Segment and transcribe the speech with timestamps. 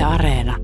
[0.00, 0.56] Yle Areena.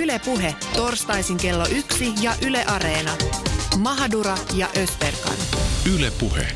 [0.00, 3.10] Yle Puhe, torstaisin kello yksi ja Yle Areena.
[3.78, 5.36] Mahadura ja Ösberkan.
[5.94, 6.46] Yle Puhe.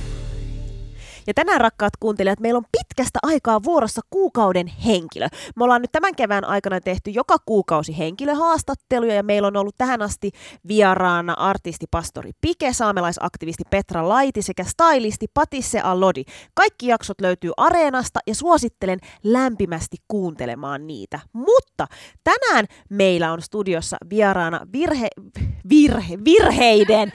[1.26, 5.29] Ja tänään rakkaat kuuntelijat, meillä on pitkästä aikaa vuorossa kuukauden henkilö.
[5.56, 10.02] Me ollaan nyt tämän kevään aikana tehty joka kuukausi henkilöhaastatteluja ja meillä on ollut tähän
[10.02, 10.30] asti
[10.68, 16.24] vieraana artisti Pastori Pike, saamelaisaktivisti Petra Laiti sekä stylisti Patisse Allodi.
[16.55, 21.20] Kaikki jaksot löytyy Areenasta ja suosittelen lämpimästi kuuntelemaan niitä.
[21.32, 21.87] Mutta
[22.24, 25.09] tänään meillä on studiossa vieraana virhe,
[25.68, 27.12] virhe, virheiden,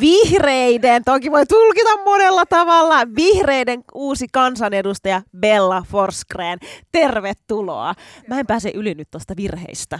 [0.00, 6.58] vihreiden, toki voi tulkita monella tavalla, vihreiden uusi kansanedustaja Bella Forsgren.
[6.92, 7.94] Tervetuloa.
[8.28, 9.98] Mä en pääse yli nyt tuosta virheistä.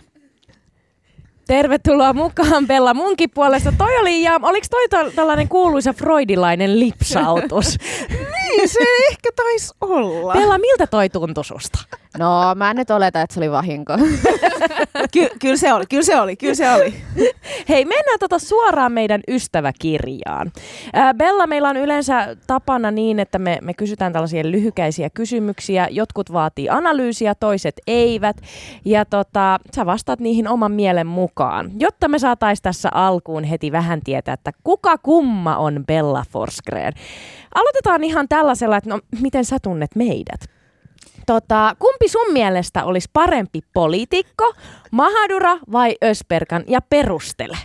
[1.46, 3.72] Tervetuloa mukaan Bella munkin puolesta.
[3.78, 7.78] Toi oli, ja oliko toi to, tällainen kuuluisa freudilainen lipsautus?
[8.56, 8.78] Niin, se
[9.10, 10.32] ehkä taisi olla.
[10.32, 11.78] Bella, miltä toi tuntui susta?
[12.18, 13.92] No, mä en nyt oleta, että se oli vahinko.
[15.12, 16.94] Ky- kyllä se oli, kyllä se oli, kyllä se oli.
[17.68, 20.52] Hei, mennään tota suoraan meidän ystäväkirjaan.
[20.92, 25.88] Ää, Bella, meillä on yleensä tapana niin, että me, me kysytään tällaisia lyhykäisiä kysymyksiä.
[25.90, 28.36] Jotkut vaatii analyysiä, toiset eivät.
[28.84, 31.70] Ja tota, sä vastaat niihin oman mielen mukaan.
[31.78, 36.92] Jotta me saatais tässä alkuun heti vähän tietää, että kuka kumma on Bella Forsgren.
[37.56, 40.40] Aloitetaan ihan tällaisella, että no, miten sä tunnet meidät?
[41.26, 44.54] Tota, kumpi sun mielestä olisi parempi poliitikko,
[44.90, 46.64] Mahadura vai Ösperkan?
[46.66, 47.58] Ja perustele.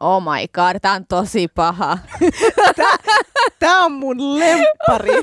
[0.00, 1.98] Oh my god, tää on tosi paha.
[3.60, 5.22] Tää on mun lemppari.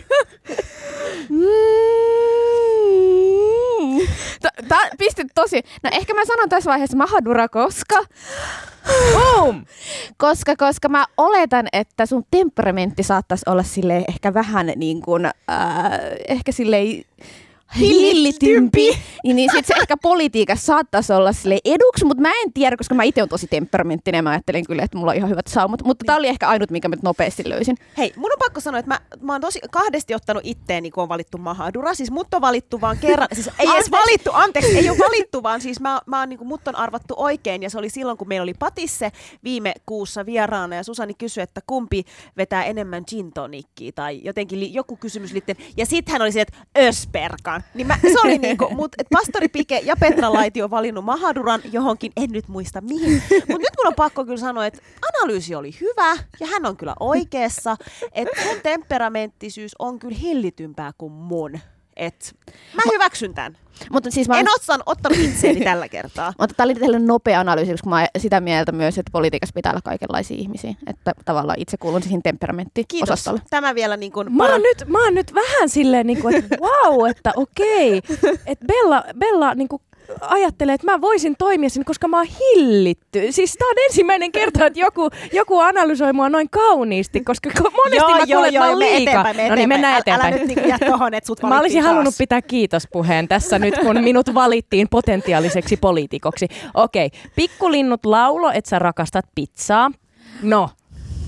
[4.42, 5.62] T- Tää pistit tosi...
[5.84, 8.04] No ehkä mä sanon tässä vaiheessa Mahadura, koska...
[9.14, 9.66] Boom!
[10.22, 15.26] Koska, koska mä oletan, että sun temperamentti saattaisi olla sille ehkä vähän niin kuin...
[15.26, 15.34] Äh,
[16.28, 17.04] ehkä silleen
[17.80, 18.90] hillitympi,
[19.24, 22.96] niin, niin sit se ehkä politiikassa saattaisi olla sille eduksi, mutta mä en tiedä, koska
[22.96, 26.06] mä itse on tosi temperamenttinen mä ajattelin kyllä, että mulla on ihan hyvät saumat, mutta
[26.06, 27.78] tää oli ehkä ainut, minkä mä nyt nopeasti löysin.
[27.98, 31.10] Hei, mun on pakko sanoa, että mä, mä oon tosi kahdesti ottanut itteeni, kun on
[31.10, 31.94] valittu Mahadura.
[31.94, 33.28] Siis mut on valittu vaan kerran.
[33.34, 36.48] Siis ei edes valittu, anteeksi, ei ole valittu, vaan siis mä, mä oon niin kuin,
[36.48, 37.64] mut on arvattu oikein.
[37.64, 39.12] Ja se oli silloin, kun meillä oli Patisse
[39.44, 42.04] viime kuussa vieraana ja Susani kysyi, että kumpi
[42.38, 45.58] vetää enemmän gin tonikkiä tai jotenkin li, joku kysymys liittyen.
[45.78, 47.61] Ja sitten hän oli se, että Ösperkan.
[47.74, 51.62] Niin mä, se oli niinku, mut et Pastori Pike ja Petra Laiti on valinnut Mahaduran
[51.72, 53.24] johonkin, en nyt muista mihin.
[53.32, 56.96] Mutta nyt mun on pakko kyllä sanoa, että analyysi oli hyvä ja hän on kyllä
[57.00, 57.76] oikeassa.
[58.12, 61.60] Että sun temperamenttisyys on kyllä hillitympää kuin mun.
[62.02, 62.36] Et
[62.74, 63.58] mä hyväksyn tämän.
[63.92, 66.34] Mutta siis mä En otsan, ottanut itseäni tällä kertaa.
[66.40, 69.72] mutta tämä oli tällainen nopea analyysi, koska mä oon sitä mieltä myös, että politiikassa pitää
[69.72, 70.76] olla kaikenlaisia ihmisiä.
[70.88, 72.24] Että tavallaan itse kuulun siihen Kiitos.
[72.24, 73.42] temperamentiosastolle.
[73.50, 76.58] Tämä vielä niin kuin Mä oon, nyt, mä oon nyt vähän silleen, niin kuin, että
[76.66, 78.02] wow, että okei.
[78.46, 79.82] Että Bella, Bella niin kuin
[80.22, 83.32] ajattelee, että mä voisin toimia sinne, koska mä oon hillitty.
[83.32, 88.12] Siis tää on ensimmäinen kerta, että joku, joku analysoi mua noin kauniisti, koska ko- monesti
[88.12, 89.26] mä kuulen, että mä liikaa.
[89.50, 90.34] no niin, mennään Älä- eteenpäin.
[90.34, 91.92] Älä nyt niin jää tohon, että sut Mä olisin taas.
[91.94, 96.48] halunnut pitää kiitospuheen tässä nyt, kun minut valittiin potentiaaliseksi poliitikoksi.
[96.74, 99.92] Okei, pikkulinnut laulo, että sä rakastat pizzaa.
[100.44, 100.70] No,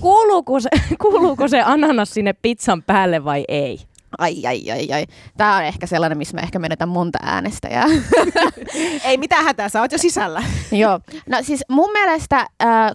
[0.00, 0.68] kuuluuko se,
[1.02, 3.78] kuuluuko se ananas sinne pizzan päälle vai ei?
[4.18, 5.06] Ai, ai, ai, ai.
[5.36, 7.84] Tämä on ehkä sellainen, missä mä ehkä menetän monta äänestäjää.
[9.04, 10.42] Ei mitään hätää, sä oot jo sisällä.
[10.72, 11.00] Joo.
[11.28, 12.90] No siis mun mielestä äh,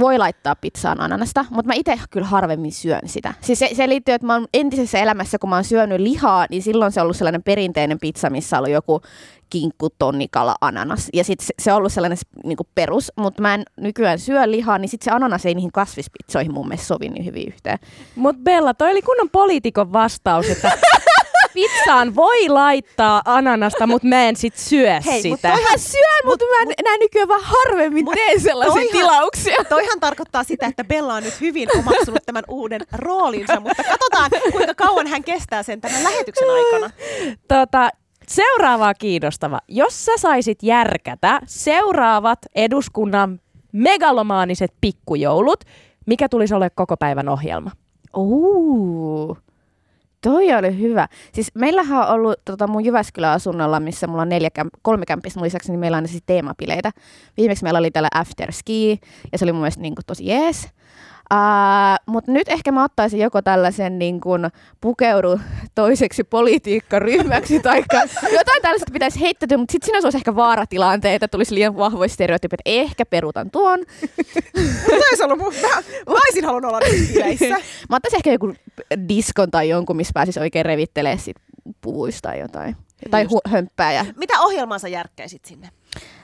[0.00, 3.34] voi laittaa pizzaan ananasta, mutta mä itse kyllä harvemmin syön sitä.
[3.40, 6.62] Siis se, se liittyy, että mä oon entisessä elämässä, kun mä oon syönyt lihaa, niin
[6.62, 9.00] silloin se on ollut sellainen perinteinen pizza, missä on ollut joku
[9.50, 11.08] kinkku, tonnikala, ananas.
[11.12, 14.78] Ja sitten se, se on ollut sellainen niin perus, mutta mä en nykyään syö lihaa,
[14.78, 17.78] niin sitten se ananas ei niihin kasvispizzoihin mun mielestä sovi niin hyvin yhteen.
[18.16, 20.72] Mut Bella, toi oli kunnon poliitikon vastaus, että
[21.54, 25.48] pizzaan voi laittaa ananasta, mutta mä en sit syö Hei, mut sitä.
[25.48, 29.56] toihan- Mä syön, mutta mä mut, näin nykyään vaan harvemmin Mut teen sellaisia toihan- tilauksia.
[29.68, 34.74] Toihan tarkoittaa sitä, että Bella on nyt hyvin omaksunut tämän uuden roolinsa, mutta katsotaan, kuinka
[34.74, 36.90] kauan hän kestää sen tämän lähetyksen aikana.
[37.48, 37.90] Tota,
[38.28, 39.58] seuraavaa kiinnostava.
[39.68, 43.40] Jos sä saisit järkätä seuraavat eduskunnan
[43.72, 45.64] megalomaaniset pikkujoulut,
[46.06, 47.70] mikä tulisi olla koko päivän ohjelma?
[48.16, 49.38] Ooh.
[50.22, 51.08] Toi oli hyvä.
[51.32, 54.50] Siis meillähän on ollut tota, mun Jyväskylän asunnolla, missä mulla on neljä
[54.82, 55.04] kolme
[55.36, 56.90] mun lisäksi, niin meillä on siis teemapileitä.
[57.36, 59.00] Viimeksi meillä oli täällä after ski,
[59.32, 60.68] ja se oli mun mielestä niin kuin, tosi jees.
[61.34, 64.50] Uh, Mutta nyt ehkä mä ottaisin joko tällaisen niin kun,
[64.80, 65.40] pukeudu
[65.74, 67.82] toiseksi politiikkaryhmäksi tai
[68.32, 72.60] jotain tällaista pitäisi heittäytyä, mutta sitten siinä olisi ehkä vaaratilanteita, tulisi liian vahvoja stereotypit.
[72.64, 73.78] Ehkä perutan tuon.
[75.20, 75.68] Mä, ollut, mä,
[76.06, 76.80] mä olisin halunnut olla
[77.90, 78.52] Mä ottaisin ehkä joku
[79.08, 81.36] diskon tai jonkun, missä pääsisi oikein revittelee sit
[81.80, 82.76] puvuista tai jotain.
[83.10, 83.92] Tai hu- hömppää.
[83.92, 84.04] Ja...
[84.16, 85.68] Mitä ohjelmaa sä järkkäisit sinne?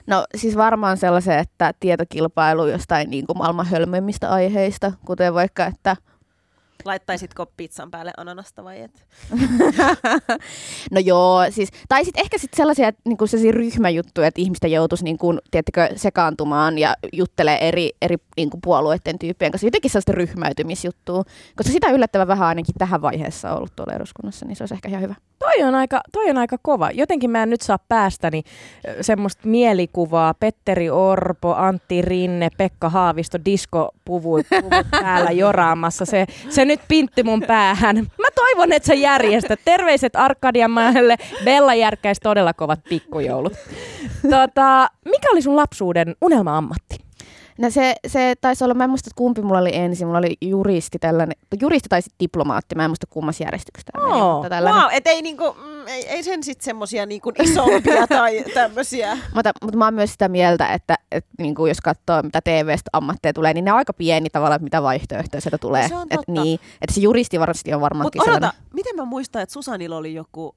[0.07, 5.95] No siis varmaan sellaisen, että tietokilpailu jostain niin kuin maailman hölmöimmistä aiheista, kuten vaikka, että
[6.85, 9.05] Laittaisitko pizzan päälle ananasta vai et?
[10.91, 15.03] no joo, siis, tai sitten ehkä sit sellaisia, niin kuin sellaisia ryhmäjuttuja, että ihmisten joutuisi
[15.03, 19.67] niin kuin, tiedättekö, sekaantumaan ja juttelee eri, eri niin kuin puolueiden tyyppien kanssa.
[19.67, 21.23] Jotenkin sellaista ryhmäytymisjuttua,
[21.55, 24.89] koska sitä yllättävän vähän ainakin tähän vaiheessa on ollut tuolla eduskunnassa, niin se olisi ehkä
[24.89, 25.15] ihan hyvä.
[25.39, 26.91] Toi on aika, toi on aika kova.
[26.91, 28.43] Jotenkin mä en nyt saa päästäni
[29.01, 30.33] semmoista mielikuvaa.
[30.33, 34.47] Petteri Orpo, Antti Rinne, Pekka Haavisto, diskopuvut puvut
[35.03, 36.05] päällä joraamassa.
[36.05, 37.95] Se, se nyt pintti mun päähän.
[37.95, 39.59] Mä toivon, että sä järjestät.
[39.65, 41.15] Terveiset Arkadianmäelle.
[41.45, 43.53] Bella järkkäisi todella kovat pikkujoulut.
[44.29, 47.06] Tota, mikä oli sun lapsuuden unelma-ammatti?
[47.57, 50.07] No se, se taisi olla, mä en muista, että kumpi mulla oli ensin.
[50.07, 52.75] Mulla oli juristi tällainen, juristi tai sitten diplomaatti.
[52.75, 54.81] Mä en muista kummassa järjestyksessä tämä oh, mutta tällainen.
[54.81, 59.17] Wow, et ei, niinku, mm, ei, ei sen sitten semmosia niinku isompia tai tämmöisiä.
[59.35, 63.33] mutta, mutta mä oon myös sitä mieltä, että, että niinku, jos katsoo mitä TV-stä ammatteja
[63.33, 65.87] tulee, niin ne on aika pieni tavalla, mitä vaihtoehtoja sieltä tulee.
[65.87, 66.31] Se on totta.
[66.31, 69.97] Et, niin, että se juristi varmasti on varmaankin Mutta odota, miten mä muistan, että Susanilla
[69.97, 70.55] oli joku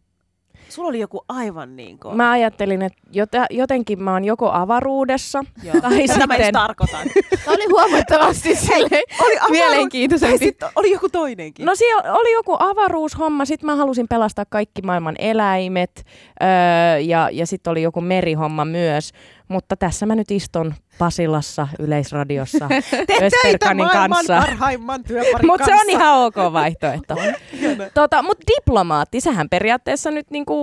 [0.71, 2.17] Sulla oli joku aivan niin kuin...
[2.17, 5.81] Mä ajattelin, että jotenkin mä oon joko avaruudessa Joo.
[5.81, 6.29] tai sitten...
[6.29, 7.07] mä tarkoitan.
[7.47, 8.83] oli huomattavasti Hei,
[9.21, 9.51] oli avaru...
[9.51, 10.57] mielenkiintoisempi.
[10.77, 11.67] oli joku toinenkin.
[11.67, 16.07] No siellä oli joku avaruushomma, sitten mä halusin pelastaa kaikki maailman eläimet
[16.43, 19.13] öö, ja, ja sitten oli joku merihomma myös.
[19.49, 22.69] Mutta tässä mä nyt istun Pasilassa Yleisradiossa
[23.23, 24.41] Ösperkanin kanssa.
[24.41, 25.05] parhaimman
[25.47, 27.15] Mutta se on ihan ok vaihtoehto.
[27.95, 30.55] tota, Mutta diplomaatti, sähän periaatteessa nyt niinku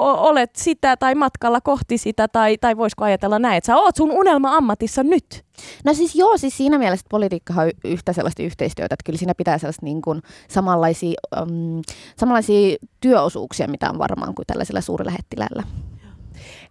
[0.00, 4.10] olet sitä tai matkalla kohti sitä, tai, tai voisiko ajatella näin, että sä oot sun
[4.12, 5.44] unelma-ammatissa nyt.
[5.84, 9.58] No siis joo, siis siinä mielessä politiikka on yhtä sellaista yhteistyötä, että kyllä siinä pitää
[9.58, 11.82] sellaista niin kuin samanlaisia, um,
[12.16, 15.62] samanlaisia työosuuksia, mitä on varmaan kuin tällaisella suurlähettilällä.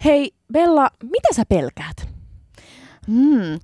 [0.06, 2.15] Hei Bella, mitä sä pelkäät?
[3.08, 3.60] Hmm.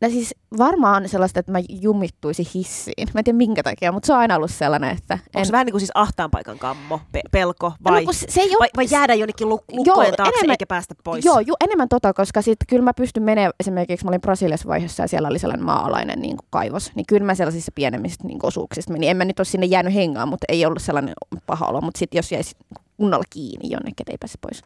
[0.00, 3.08] No siis varmaan sellaista, että mä jumittuisi hissiin.
[3.14, 5.14] Mä en tiedä minkä takia, mutta se on aina ollut sellainen, että...
[5.14, 5.20] En...
[5.34, 8.48] Onko se vähän niin kuin siis ahtaan paikan kammo, pe- pelko, vai, no, se ei
[8.48, 8.58] ole...
[8.58, 11.24] vai, vai jäädä jonnekin luk- lukkojen joo, taakse enemmän, eikä päästä pois?
[11.24, 15.02] Joo, ju, enemmän tota, koska sitten kyllä mä pystyn menemään, esimerkiksi mä olin Brasiliassa vaiheessa
[15.02, 18.48] ja siellä oli sellainen maalainen niin kuin kaivos, niin kyllä mä sellaisissa pienemmistä niin kuin
[18.48, 19.10] osuuksista menin.
[19.10, 21.14] En mä nyt ole sinne jäänyt hengaan, mutta ei ollut sellainen
[21.46, 22.56] paha olo, mutta sitten jos jäisi
[22.96, 24.62] kunnolla kiinni jonnekin, ei pääse pois.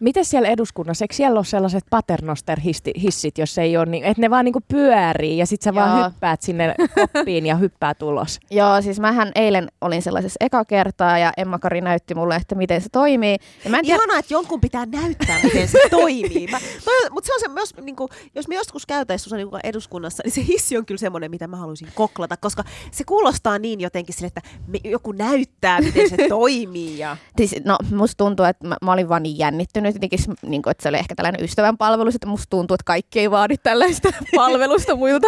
[0.00, 4.44] Miten siellä eduskunnassa, eikö siellä ole sellaiset paternoster-hissit, jos ei ole, niin, että ne vaan
[4.44, 5.76] niinku pyörii ja sit sä Joo.
[5.76, 8.40] vaan hyppäät sinne koppiin ja hyppää tulos?
[8.50, 12.80] Joo, siis mähän eilen olin sellaisessa eka kertaa ja Emma Kari näytti mulle, että miten
[12.80, 13.36] se toimii.
[13.64, 13.96] Ja mä en tiedä...
[13.96, 16.46] Ihanaa, että jonkun pitää näyttää, miten se toimii.
[16.50, 19.60] Mä, toi, mutta se on se myös, niin kuin, jos me joskus käytäisiin Susani niin
[19.64, 23.80] eduskunnassa, niin se hissi on kyllä semmoinen, mitä mä haluaisin koklata, koska se kuulostaa niin
[23.80, 26.98] jotenkin sille, että me, joku näyttää, miten se toimii.
[26.98, 27.16] Ja...
[27.36, 30.70] Siis, no, musta tuntuu, että mä, mä olin vaan niin jännittynyt nyt jotenkin, niin kuin,
[30.70, 34.08] että se oli ehkä tällainen ystävän palvelus, että musta tuntuu, että kaikki ei vaadi tällaista
[34.36, 35.26] palvelusta muilta,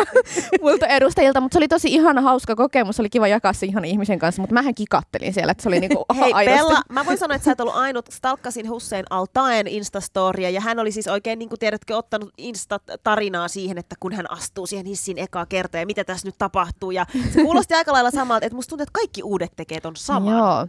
[0.62, 4.18] muilta edustajilta, mutta se oli tosi ihana, hauska kokemus, oli kiva jakaa se ihan ihmisen
[4.18, 6.58] kanssa, mutta mähän kikattelin siellä, että se oli niin kuin, Hei aidosti.
[6.58, 10.78] Bella, mä voin sanoa, että sä et ollut ainut, stalkkasin Hussein Altaen Instastoria ja hän
[10.78, 15.18] oli siis oikein, niin kuin tiedätkö, ottanut Insta-tarinaa siihen, että kun hän astuu siihen hissin
[15.18, 18.70] ekaa kertaa ja mitä tässä nyt tapahtuu ja se kuulosti aika lailla samalta, että musta
[18.70, 20.36] tuntuu, että kaikki uudet tekee ton saman.
[20.36, 20.66] Joo.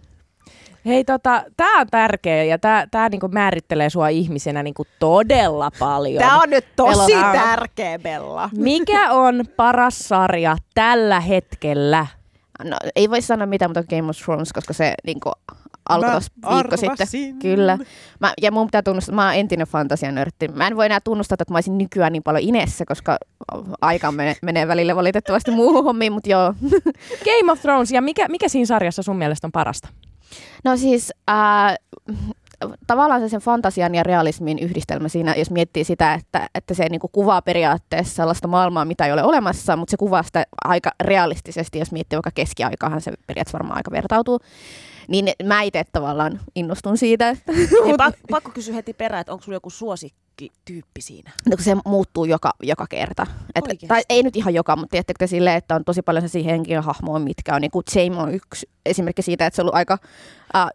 [0.86, 6.24] Hei, tota, tämä on tärkeä ja tämä tää niinku määrittelee sua ihmisenä niinku todella paljon.
[6.24, 7.33] Tämä on nyt tosi Bella.
[7.33, 8.50] tärkeä, Bella.
[8.57, 12.07] Mikä on paras sarja tällä hetkellä?
[12.63, 15.31] No, ei voi sanoa mitään, mutta Game of Thrones, koska se niinku,
[15.89, 17.39] alkoi tuossa viikko sitten.
[17.41, 17.77] Kyllä.
[18.19, 20.48] Mä, ja mun pitää tunnustaa, että mä oon entinen fantasianörtti.
[20.48, 23.17] Mä en voi enää tunnustaa, että mä olisin nykyään niin paljon Inessä, koska
[23.81, 26.53] aika menee, menee välillä valitettavasti muuhun hommiin, mutta joo.
[27.25, 29.89] Game of Thrones, ja mikä, mikä siinä sarjassa sun mielestä on parasta?
[30.63, 31.75] No siis äh,
[32.88, 37.00] tavallaan se sen fantasian ja realismin yhdistelmä siinä, jos miettii sitä, että, että se niin
[37.00, 41.79] kuin kuvaa periaatteessa sellaista maailmaa, mitä ei ole olemassa, mutta se kuvaa sitä aika realistisesti,
[41.79, 44.39] jos miettii vaikka keskiaikaahan se periaatteessa varmaan aika vertautuu.
[45.07, 47.36] Niin mä itse tavallaan innostun siitä.
[47.86, 47.93] Hei,
[48.31, 51.31] pakko kysyä heti perään, että onko sulla joku suosikkityyppi siinä?
[51.50, 53.27] No, se muuttuu joka, joka kerta.
[53.55, 57.19] Et, tai ei nyt ihan joka, mutta tiedättekö silleen, että on tosi paljon sellaisia henkilöhahmoja,
[57.19, 59.98] mitkä on, niin kuin Jamie on yksi esimerkki siitä, että se on ollut aika,
[60.55, 60.65] äh,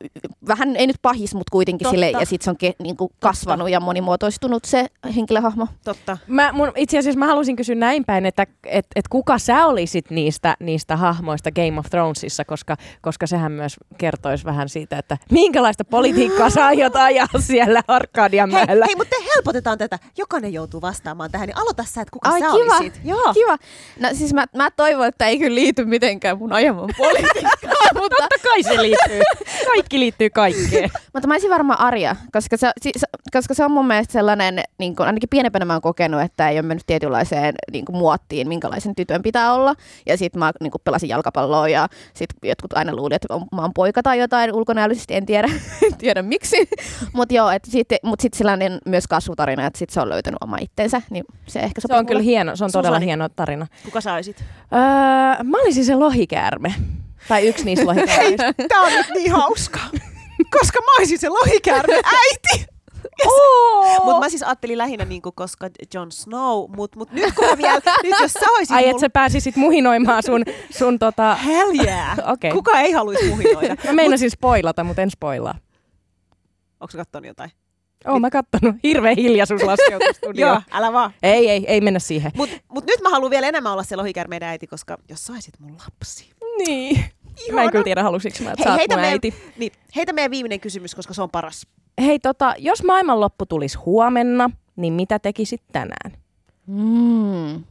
[0.48, 1.90] vähän ei nyt pahis, mutta kuitenkin Totta.
[1.94, 5.66] sille, ja sitten se on ke, niin kuin kasvanut ja monimuotoistunut se henkilöhahmo.
[5.84, 6.18] Totta.
[6.26, 10.10] Mä, mun, itse asiassa mä halusin kysyä näin päin, että et, et kuka sä olisit
[10.10, 15.84] niistä, niistä hahmoista Game of Thronesissa, koska, koska sehän myös kertoisi vähän siitä, että minkälaista
[15.84, 18.86] politiikkaa sä aiot ajaa siellä Hei, Arkadianmäellä.
[18.86, 19.98] hei, mutta helpotetaan tätä.
[20.18, 22.76] Jokainen joutuu vastaamaan tähän, niin aloita sä, että kuka Ai, sä kiva.
[22.76, 23.00] olisit.
[23.04, 23.34] Joo.
[23.34, 23.56] Kiva.
[24.00, 28.48] No siis mä, mä toivon, että ei kyllä liity mitenkään mun ajaman politiikkaan, mutta, Totta
[28.48, 29.20] kai se liittyy.
[29.74, 30.90] Kaikki liittyy kaikkeen.
[31.12, 34.60] mutta mä olisin varmaan Arja, koska se, si- se, koska se on mun mielestä sellainen,
[34.78, 38.48] niin kuin, ainakin pienempänä mä oon kokenut, että ei ole mennyt tietynlaiseen niin kuin, muottiin,
[38.48, 39.74] minkälaisen tytön pitää olla.
[40.06, 43.74] Ja sit mä niin kuin, pelasin jalkapalloa ja sit jotkut aina luuli, että mä oon
[43.74, 45.48] poika tai jotain ulkonäöllisesti, en tiedä,
[45.86, 46.68] en tiedä miksi.
[47.12, 50.56] Mutta joo, että sit, mut sit sellainen myös kasvutarina, että sit se on löytänyt oma
[50.60, 52.30] itsensä, niin se ehkä Se sopii on kyllä mulle.
[52.30, 53.06] hieno, se on todella Susani.
[53.06, 53.66] hieno tarina.
[53.84, 54.44] Kuka sä olisit?
[54.72, 56.74] Öö, mä olisin se lohikäärme.
[57.28, 58.54] Tai yksi niistä lohikäärmeistä.
[58.68, 59.80] Tää on nyt niin hauska.
[60.50, 62.66] Koska mä olisin se lohikäärme äiti.
[63.26, 64.04] Oh!
[64.04, 67.80] Mutta mä siis ajattelin lähinnä niinku, koska Jon Snow, mutta mut nyt kun mä vielä,
[68.02, 71.34] nyt jos sä olisit Ai, mulla- että sä pääsisit muhinoimaan sun, sun tota...
[71.34, 72.18] Hell yeah.
[72.32, 72.50] Okei.
[72.50, 73.76] Kuka ei haluaisi muhinoida?
[73.84, 75.54] Mä meinasin spoilata, mutta en spoilaa.
[76.80, 77.50] Onko sä kattonut jotain?
[78.06, 78.76] Oon mä kattonut.
[78.82, 81.10] Hirveä hiljaisuus laskeutui Joo, älä vaan.
[81.22, 82.32] Ei, ei, ei mennä siihen.
[82.36, 85.76] Mut, mut nyt mä haluan vielä enemmän olla se lohikärmeiden äiti, koska jos saisit mun
[85.84, 86.30] lapsi.
[86.58, 86.96] Niin.
[86.96, 87.04] Mä
[87.46, 87.62] Ihana.
[87.62, 89.34] en kyllä tiedä, halusinko mä, että Hei, heitä, meidän, äiti.
[89.58, 91.66] niin, heitä meidän viimeinen kysymys, koska se on paras.
[92.00, 96.12] Hei, tota, jos maailmanloppu tulisi huomenna, niin mitä tekisit tänään?
[96.66, 97.64] Mm.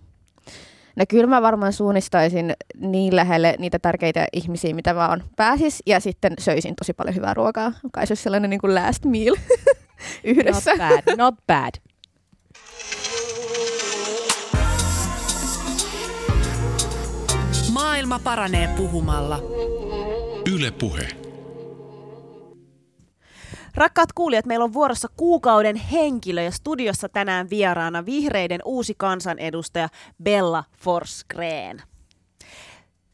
[0.95, 6.33] No kyllä mä varmaan suunnistaisin niin lähelle niitä tärkeitä ihmisiä, mitä vaan pääsis, ja sitten
[6.39, 7.71] söisin tosi paljon hyvää ruokaa.
[7.91, 9.35] Kai se olisi sellainen niin kuin last meal
[10.23, 10.71] yhdessä.
[10.71, 11.71] Not bad, not bad.
[17.83, 19.39] Maailma paranee puhumalla.
[20.53, 21.07] Yle Puhe.
[23.75, 29.89] Rakkaat kuulijat, meillä on vuorossa kuukauden henkilö ja studiossa tänään vieraana vihreiden uusi kansanedustaja
[30.23, 31.81] Bella Forsgren.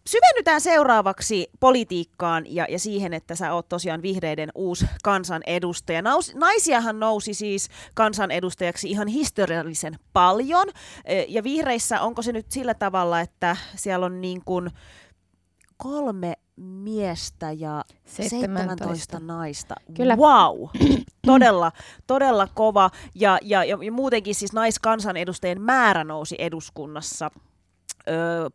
[0.07, 6.01] Syvennytään seuraavaksi politiikkaan ja, ja siihen, että sä oot tosiaan vihreiden uusi kansanedustaja.
[6.01, 10.67] Naus, naisiahan nousi siis kansanedustajaksi ihan historiallisen paljon.
[11.05, 14.69] E, Ja vihreissä onko se nyt sillä tavalla, että siellä on niin kuin
[15.77, 19.75] kolme miestä ja 17, 17 naista.
[19.93, 20.15] Kyllä.
[20.15, 20.69] Wow!
[21.25, 21.71] todella,
[22.07, 22.89] todella kova.
[23.15, 27.31] Ja, ja, ja, ja muutenkin siis naiskansanedustajien määrä nousi eduskunnassa
[28.09, 28.49] öö,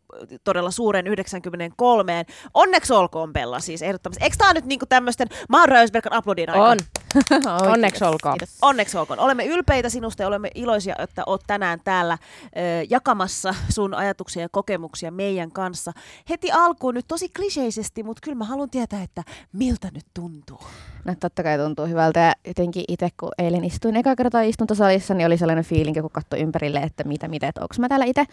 [0.44, 2.26] todella suuren 93.
[2.54, 4.24] Onneksi olkoon Bella siis ehdottomasti.
[4.24, 6.68] Eikö tämä nyt niinku tämmöisten Mauro Ösberkan aplodin aika?
[6.68, 6.78] On.
[7.72, 8.38] Onneksi olkoon.
[8.38, 8.58] kiitos.
[8.62, 9.18] Onneksi olkoon.
[9.18, 12.50] Olemme ylpeitä sinusta ja olemme iloisia, että oot tänään täällä ö,
[12.90, 15.92] jakamassa sun ajatuksia ja kokemuksia meidän kanssa.
[16.30, 19.22] Heti alkuun nyt tosi kliseisesti, mutta kyllä mä haluan tietää, että
[19.52, 20.60] miltä nyt tuntuu.
[21.04, 25.26] No totta kai tuntuu hyvältä ja jotenkin itse kun eilen istuin eka kertaa istuntosalissa, niin
[25.26, 28.24] oli sellainen fiilinki, kun katsoi ympärille, että mitä, mitä, että onko mä täällä itse.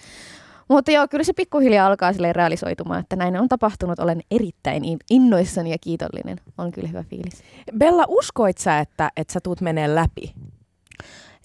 [0.72, 4.00] Mutta joo, kyllä se pikkuhiljaa alkaa silleen realisoitumaan, että näin on tapahtunut.
[4.00, 6.38] Olen erittäin in- innoissani ja kiitollinen.
[6.58, 7.44] On kyllä hyvä fiilis.
[7.78, 10.34] Bella, uskoit sä, että, että sä tuut menee läpi?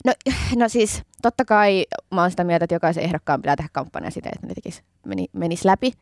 [0.05, 0.13] No,
[0.57, 4.31] no siis totta kai mä oon sitä mieltä, että jokaisen ehdokkaan pitää tehdä kampanja sitä,
[4.35, 5.93] että ne tekis, meni, menis läpi.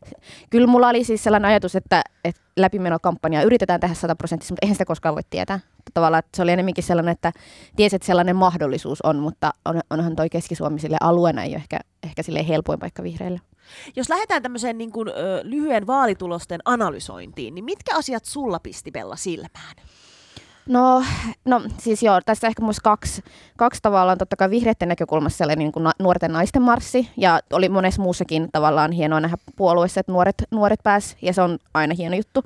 [0.49, 4.85] Kyllä mulla oli siis sellainen ajatus, että, että läpimenokampanjaa yritetään tehdä sataprosenttisesti, mutta eihän sitä
[4.85, 5.59] koskaan voi tietää.
[5.93, 7.31] Tavallaan että se oli enemmänkin sellainen, että
[7.75, 11.79] tiesi, että sellainen mahdollisuus on, mutta on, onhan toi Keski-Suomi sille alueena ei ole ehkä,
[12.03, 13.41] ehkä sille helpoin paikka vihreille.
[13.95, 19.15] Jos lähdetään tämmöiseen niin kuin, ö, lyhyen vaalitulosten analysointiin, niin mitkä asiat sulla pisti Bella
[19.15, 19.75] silmään?
[20.69, 21.03] No,
[21.45, 23.23] no siis joo, tässä ehkä myös kaksi,
[23.57, 28.01] kaksi tavallaan totta kai vihreiden näkökulmassa sellainen niin kuin nuorten naisten marssi ja oli monessa
[28.01, 32.43] muussakin tavallaan hienoa nähdä puolueessa, että nuoret, nuoret pääs ja se on aina hieno juttu.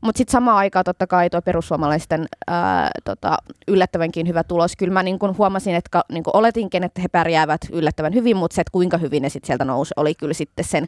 [0.00, 3.36] Mutta sitten samaan aikaan totta kai tuo perussuomalaisten ää, tota,
[3.68, 4.76] yllättävänkin hyvä tulos.
[4.76, 8.36] Kyllä mä niin kun huomasin, että ka, niin kun oletinkin, että he pärjäävät yllättävän hyvin,
[8.36, 10.86] mutta se, että kuinka hyvin ne sitten sieltä nousi, oli kyllä sitten sen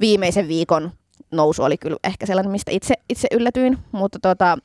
[0.00, 0.90] viimeisen viikon
[1.30, 3.78] nousu oli kyllä ehkä sellainen, mistä itse, itse yllätyin.
[3.92, 4.58] Mutta tota,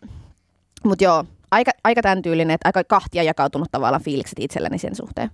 [0.84, 5.32] mut joo, aika, aika tämän tyylinen, että aika kahtia jakautunut tavallaan fiilikset itselläni sen suhteen.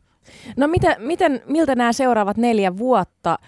[0.57, 3.39] No miten, miten, miltä nämä seuraavat neljä vuotta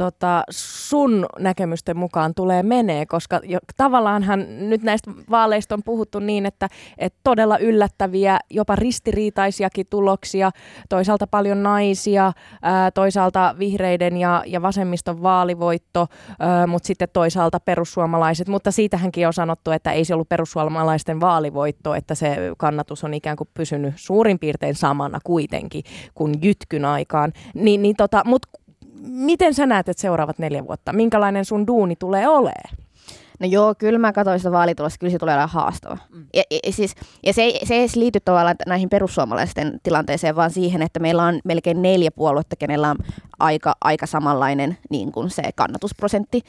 [0.00, 6.46] tota, sun näkemysten mukaan tulee menee, koska jo, tavallaanhan nyt näistä vaaleista on puhuttu niin,
[6.46, 10.50] että, että todella yllättäviä, jopa ristiriitaisiakin tuloksia,
[10.88, 16.06] toisaalta paljon naisia, ää, toisaalta vihreiden ja, ja vasemmiston vaalivoitto,
[16.66, 22.14] mutta sitten toisaalta perussuomalaiset, mutta siitähänkin on sanottu, että ei se ollut perussuomalaisten vaalivoitto, että
[22.14, 27.96] se kannatus on ikään kuin pysynyt suurin piirtein samana kuitenkin kuin jytkyn aikaan, niin, niin
[27.96, 28.48] tota, mutta
[29.08, 32.76] miten sä näet, että seuraavat neljä vuotta, minkälainen sun duuni tulee olemaan?
[33.40, 35.98] No joo, kyllä mä katsoin sitä vaalitulosta, kyllä se tulee olemaan haastava.
[36.14, 36.26] Mm.
[36.34, 36.94] Ja, ja, siis,
[37.26, 41.24] ja se, ei, se ei edes liity tavallaan näihin perussuomalaisten tilanteeseen, vaan siihen, että meillä
[41.24, 42.96] on melkein neljä puoluetta, kenellä on
[43.38, 46.42] aika, aika samanlainen niin kuin se kannatusprosentti,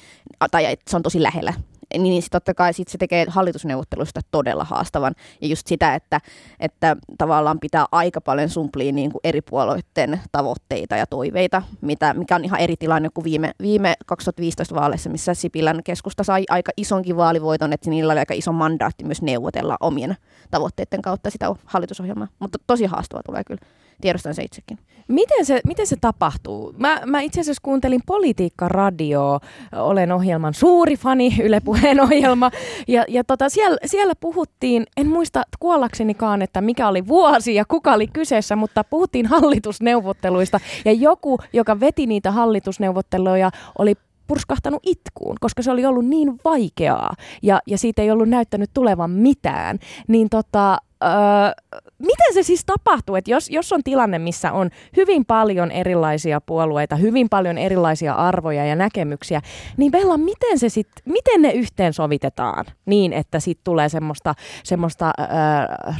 [0.52, 1.54] tai se on tosi lähellä
[1.94, 5.16] niin, niin totta kai sit se tekee hallitusneuvotteluista todella haastavan.
[5.42, 6.22] Ja just sitä, että,
[6.60, 12.36] että tavallaan pitää aika paljon sumplia niin kuin eri puolueiden tavoitteita ja toiveita, mitä, mikä
[12.36, 17.18] on ihan eri tilanne kuin viime, viime 2015 vaaleissa, missä Sipilän keskusta sai aika isonkin
[17.18, 20.18] vaalivoiton, että niillä oli aika iso mandaatti myös neuvotella omien
[20.52, 22.28] tavoitteiden kautta sitä hallitusohjelmaa.
[22.40, 23.62] Mutta tosi haastava tulee kyllä
[24.02, 24.78] tiedostan se itsekin.
[25.08, 26.74] Miten se, miten se tapahtuu?
[26.78, 29.40] Mä, mä itse asiassa kuuntelin Politiikka-radioa,
[29.76, 32.52] olen ohjelman suuri fani, Yle Puheen ohjelma,
[32.88, 37.94] ja, ja tota, siellä, siellä puhuttiin, en muista kuollaksenikaan, että mikä oli vuosi ja kuka
[37.94, 43.96] oli kyseessä, mutta puhuttiin hallitusneuvotteluista, ja joku, joka veti niitä hallitusneuvotteluja, oli
[44.28, 49.12] purskahtanut itkuun, koska se oli ollut niin vaikeaa ja, ja siitä ei ollut näyttänyt tulevan
[49.12, 49.80] mitään.
[50.08, 55.26] Niin tota, öö, miten se siis tapahtuu, että jos, jos on tilanne, missä on hyvin
[55.26, 59.42] paljon erilaisia puolueita, hyvin paljon erilaisia arvoja ja näkemyksiä,
[59.78, 65.26] niin Bella, miten, se sit, miten ne yhteensovitetaan niin, että siitä tulee semmoista, semmoista öö,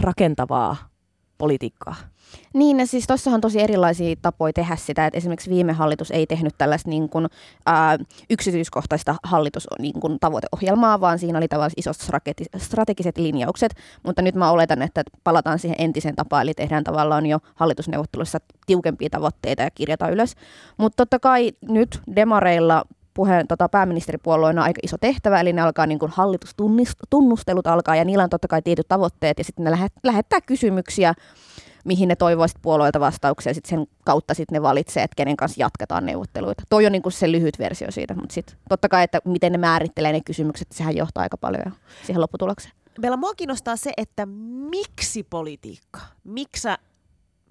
[0.02, 0.78] rakentavaa
[1.38, 2.11] politiikkaa?
[2.54, 6.28] Niin, ja siis tuossahan on tosi erilaisia tapoja tehdä sitä, että esimerkiksi viime hallitus ei
[6.28, 7.28] tehnyt tällaista niin kuin,
[7.66, 7.98] ää,
[8.30, 11.98] yksityiskohtaista hallitus niin kuin, tavoiteohjelmaa, vaan siinä oli tavallaan isot
[12.58, 17.40] strategiset linjaukset, mutta nyt mä oletan, että palataan siihen entiseen tapaan, eli tehdään tavallaan jo
[17.56, 20.36] hallitusneuvotteluissa tiukempia tavoitteita ja kirjataan ylös.
[20.78, 22.84] Mutta totta kai nyt demareilla
[23.14, 28.30] puheen, tota, pääministeripuolueena aika iso tehtävä, eli ne alkaa niin hallitustunnustelut alkaa, ja niillä on
[28.30, 31.14] totta kai tietyt tavoitteet, ja sitten ne lähet, lähettää kysymyksiä
[31.86, 36.06] mihin ne toivoisit puolueilta vastauksia, sitten sen kautta sitten ne valitsee, että kenen kanssa jatketaan
[36.06, 36.64] neuvotteluita.
[36.70, 39.58] Toi on niin kuin se lyhyt versio siitä, mutta sitten totta kai, että miten ne
[39.58, 41.74] määrittelee ne kysymykset, sehän johtaa aika paljon
[42.06, 42.74] siihen lopputulokseen.
[43.00, 44.26] Meillä mua kiinnostaa se, että
[44.70, 46.00] miksi politiikka?
[46.24, 46.68] Miksi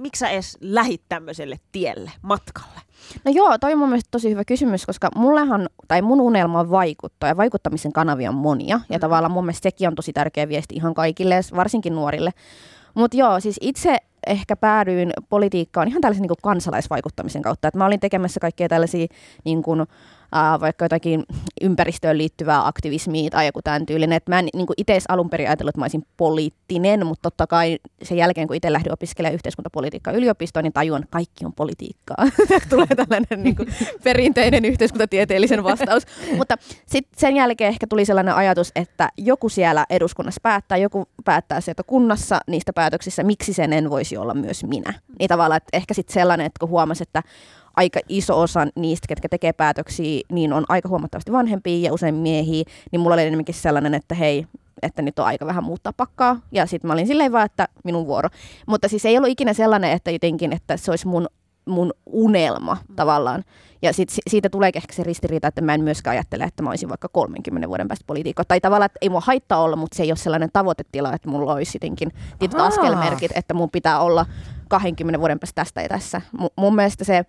[0.00, 2.80] miksi sä edes lähit tämmöiselle tielle, matkalle?
[3.24, 6.70] No joo, toi on mun mielestä tosi hyvä kysymys, koska mullehan, tai mun unelma on
[6.70, 9.00] vaikuttaa, ja vaikuttamisen kanavia on monia, ja mm.
[9.00, 12.30] tavallaan mun mielestä sekin on tosi tärkeä viesti ihan kaikille, varsinkin nuorille.
[12.94, 13.96] Mutta joo, siis itse
[14.26, 17.68] ehkä päädyin politiikkaan ihan tällaisen niin kansalaisvaikuttamisen kautta.
[17.68, 19.06] Että mä olin tekemässä kaikkea tällaisia
[19.44, 19.86] niin kuin,
[20.36, 21.24] äh, vaikka jotakin
[21.60, 24.16] ympäristöön liittyvää aktivismia tai joku tämän tyylinen.
[24.16, 27.78] Että mä en niin itse alun perin ajatellut, että mä olisin poliittinen, mutta totta kai
[28.02, 32.16] sen jälkeen, kun itse lähdin opiskelemaan yhteiskuntapolitiikkaa yliopistoon, niin tajuan, että kaikki on politiikkaa.
[32.70, 33.68] Tulee tällainen niin kuin,
[34.04, 36.02] perinteinen yhteiskuntatieteellisen vastaus.
[36.36, 41.60] mutta sitten sen jälkeen ehkä tuli sellainen ajatus, että joku siellä eduskunnassa päättää, joku päättää
[41.60, 44.94] sieltä kunnassa niistä päätöksissä, miksi sen en voisi olla myös minä.
[45.18, 47.22] Niin tavallaan, että ehkä sitten sellainen, että kun huomasi, että
[47.80, 52.64] aika iso osa niistä, ketkä tekee päätöksiä, niin on aika huomattavasti vanhempia ja usein miehiä,
[52.92, 54.46] niin mulla oli enemmänkin sellainen, että hei,
[54.82, 56.40] että nyt on aika vähän muuttaa pakkaa.
[56.52, 58.28] Ja sitten mä olin silleen vaan, että minun vuoro.
[58.66, 61.26] Mutta siis ei ollut ikinä sellainen, että jotenkin, että se olisi mun,
[61.66, 63.44] mun unelma tavallaan.
[63.82, 66.88] Ja sit, siitä tulee ehkä se ristiriita, että mä en myöskään ajattele, että mä olisin
[66.88, 68.42] vaikka 30 vuoden päästä poliitikko.
[68.44, 71.54] Tai tavallaan, että ei mua haittaa olla, mutta se ei ole sellainen tavoitetila, että mulla
[71.54, 74.26] olisi jotenkin tietyt askelmerkit, että mun pitää olla
[74.68, 76.20] 20 vuoden päästä tästä ja tässä.
[76.40, 77.24] M- mun mielestä se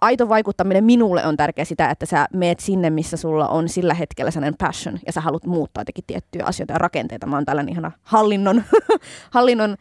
[0.00, 4.30] aito vaikuttaminen minulle on tärkeä sitä, että sä meet sinne, missä sulla on sillä hetkellä
[4.30, 7.26] sellainen passion ja sä haluat muuttaa jotenkin tiettyjä asioita ja rakenteita.
[7.26, 8.62] Mä oon tällainen ihana hallinnon,
[9.34, 9.76] hallinnon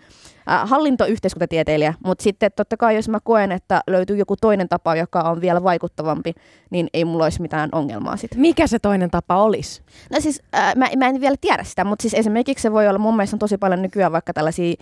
[0.51, 5.21] äh, hallintoyhteiskuntatieteilijä, mutta sitten totta kai jos mä koen, että löytyy joku toinen tapa, joka
[5.21, 6.33] on vielä vaikuttavampi,
[6.69, 8.39] niin ei mulla olisi mitään ongelmaa sitten.
[8.39, 9.81] Mikä se toinen tapa olisi?
[10.11, 12.99] No siis äh, mä, mä en vielä tiedä sitä, mutta siis esimerkiksi se voi olla,
[12.99, 14.75] mun mielestä on tosi paljon nykyään vaikka tällaisia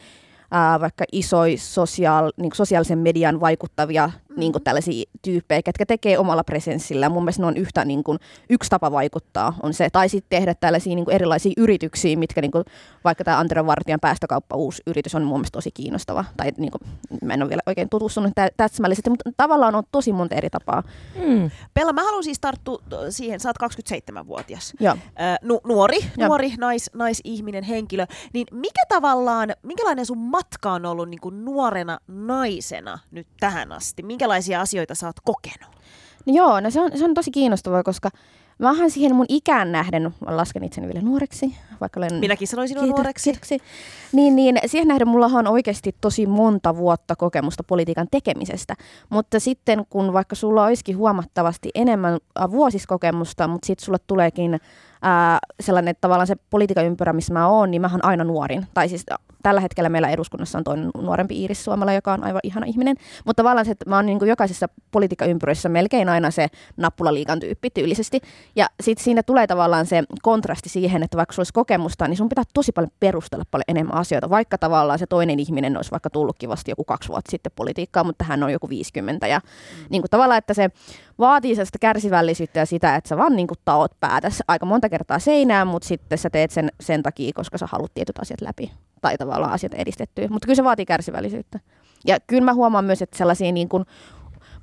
[0.53, 4.11] ää, vaikka isoja sosiaal, niin sosiaalisen median vaikuttavia.
[4.37, 7.09] Niin kuin tällaisia tyyppejä, ketkä tekee omalla presenssillä.
[7.09, 8.19] Mun mielestä ne on yhtä niin kuin,
[8.49, 12.51] yksi tapa vaikuttaa on se, tai sitten tehdä tällaisia niin kuin erilaisia yrityksiä, mitkä niin
[12.51, 12.63] kuin,
[13.03, 16.25] vaikka tämä Antero Vartijan päästökauppa uusi yritys on mun mielestä tosi kiinnostava.
[16.37, 16.81] Tai niin kuin,
[17.21, 20.83] mä en ole vielä oikein tutustunut täsmällisesti, mutta tavallaan on tosi monta eri tapaa.
[21.15, 21.51] Mm.
[21.73, 24.73] Pella, mä haluan siis tarttua siihen, sä oot 27-vuotias.
[24.79, 24.93] Joo.
[24.93, 26.27] Äh, nu- nuori, Joo.
[26.27, 28.05] nuori nais, naisihminen, henkilö.
[28.33, 34.03] Niin mikä tavallaan, minkälainen sun matka on ollut niin kuin nuorena naisena nyt tähän asti?
[34.23, 35.75] Minkälaisia asioita sä oot kokenut?
[36.25, 38.09] No joo, no se on, se on tosi kiinnostavaa, koska
[38.59, 42.13] mä oon siihen mun ikään nähden, mä lasken itseni vielä nuoreksi, vaikka olen...
[42.13, 43.31] Minäkin sanoisin kiitos, nuoreksi.
[43.31, 43.57] Kiitoksi.
[44.11, 48.75] Niin, niin siihen nähden mulla on oikeasti tosi monta vuotta kokemusta politiikan tekemisestä.
[49.09, 52.19] Mutta sitten kun vaikka sulla olisikin huomattavasti enemmän
[52.51, 54.59] vuosiskokemusta, mutta sitten sulla tuleekin
[55.03, 58.67] ää, sellainen, että tavallaan se politiikan ympyrä, missä mä oon, niin mä oon aina nuorin.
[58.73, 59.05] Tai siis
[59.43, 62.95] tällä hetkellä meillä eduskunnassa on toinen nuorempi Iiris Suomala, joka on aivan ihana ihminen.
[63.25, 67.69] Mutta tavallaan se, että mä oon niin kuin jokaisessa politiikkaympyröissä melkein aina se nappulaliikan tyyppi
[67.69, 68.21] tyylisesti.
[68.55, 72.29] Ja sitten siinä tulee tavallaan se kontrasti siihen, että vaikka sulla olisi kokemusta, niin sun
[72.29, 76.49] pitää tosi paljon perustella paljon enemmän asioita, vaikka tavallaan se toinen ihminen olisi vaikka tullutkin
[76.49, 79.27] vasta joku kaksi vuotta sitten politiikkaa, mutta hän on joku 50.
[79.27, 79.85] Ja mm.
[79.89, 80.69] niin kuin tavallaan, että se
[81.19, 85.67] vaatii sellaista kärsivällisyyttä ja sitä, että sä vaan niin taot päätäs aika monta kertaa seinään,
[85.67, 88.71] mutta sitten sä teet sen sen takia, koska sä haluat tietyt asiat läpi
[89.01, 90.27] tai tavallaan asiat edistettyä.
[90.29, 91.59] Mutta kyllä se vaatii kärsivällisyyttä.
[92.05, 93.85] Ja kyllä mä huomaan myös, että sellaisia niin kuin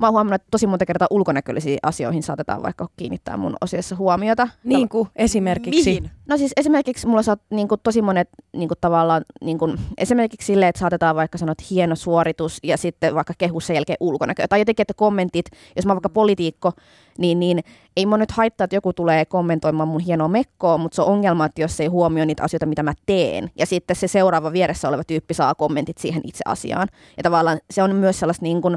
[0.01, 4.49] mä oon huomannut, että tosi monta kertaa ulkonäköllisiin asioihin saatetaan vaikka kiinnittää mun osiossa huomiota.
[4.65, 5.91] Niin kuin esimerkiksi?
[5.91, 6.11] Mihin?
[6.29, 10.47] No siis esimerkiksi mulla saat niin kuin, tosi monet niin kuin, tavallaan, niin kuin, esimerkiksi
[10.47, 14.49] silleen, että saatetaan vaikka sanoa, että hieno suoritus ja sitten vaikka kehu sen jälkeen ulkonäkö.
[14.49, 16.73] Tai jotenkin, että kommentit, jos mä oon vaikka poliitikko,
[17.19, 17.61] niin, niin
[17.97, 21.47] ei mun nyt haittaa, että joku tulee kommentoimaan mun hienoa mekkoa, mutta se on ongelma,
[21.47, 23.51] että jos ei huomioi niitä asioita, mitä mä teen.
[23.59, 26.89] Ja sitten se seuraava vieressä oleva tyyppi saa kommentit siihen itse asiaan.
[27.17, 28.77] Ja tavallaan se on myös sellaista niin kuin,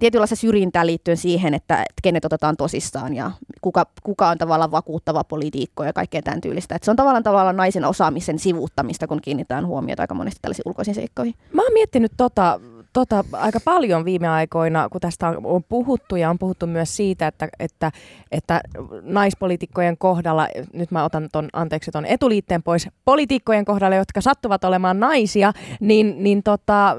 [0.00, 5.24] tietynlaista syrjintää liittyen siihen, että, että kenet otetaan tosissaan ja kuka, kuka on tavallaan vakuuttava
[5.24, 6.74] poliitikko ja kaikkea tämän tyylistä.
[6.74, 10.94] Että se on tavallaan tavallaan naisen osaamisen sivuuttamista, kun kiinnitetään huomiota aika monesti tällaisiin ulkoisiin
[10.94, 11.34] seikkoihin.
[11.52, 12.60] Mä oon miettinyt tota,
[12.92, 17.48] tota aika paljon viime aikoina, kun tästä on puhuttu ja on puhuttu myös siitä, että,
[17.58, 17.92] että,
[18.32, 18.60] että
[19.02, 25.00] naispolitiikkojen kohdalla, nyt mä otan ton, anteeksi ton etuliitteen pois, poliitikkojen kohdalla, jotka sattuvat olemaan
[25.00, 26.96] naisia, niin, niin tota,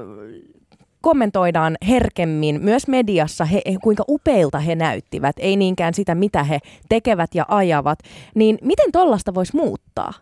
[1.02, 7.34] kommentoidaan herkemmin myös mediassa, he, kuinka upeilta he näyttivät, ei niinkään sitä, mitä he tekevät
[7.34, 7.98] ja ajavat.
[8.34, 10.12] Niin miten tollasta voisi muuttaa?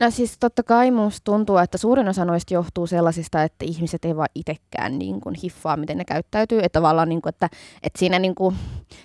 [0.00, 4.16] No siis totta kai musta tuntuu, että suurin osa noista johtuu sellaisista, että ihmiset ei
[4.16, 6.58] vaan itsekään niin kuin hiffaa, miten ne käyttäytyy.
[6.58, 7.48] Että tavallaan, niin kuin, että,
[7.82, 8.56] että siinä niin kuin,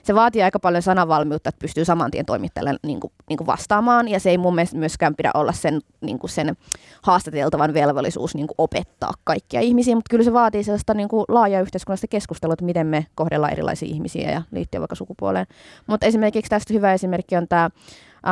[0.04, 4.08] se vaatii aika paljon sanavalmiutta, että pystyy saman tien toimittajalle niin kuin, niin kuin vastaamaan.
[4.08, 6.58] Ja se ei mun mielestä myöskään pidä olla sen, niin kuin sen
[7.02, 9.96] haastateltavan velvollisuus niin kuin opettaa kaikkia ihmisiä.
[9.96, 13.90] Mutta kyllä se vaatii sellaista niin kuin laajaa yhteiskunnallista keskustelua, että miten me kohdellaan erilaisia
[13.90, 15.48] ihmisiä ja liittyen vaikka sukupuoleen.
[15.88, 17.70] Mutta esimerkiksi tästä hyvä esimerkki on tämä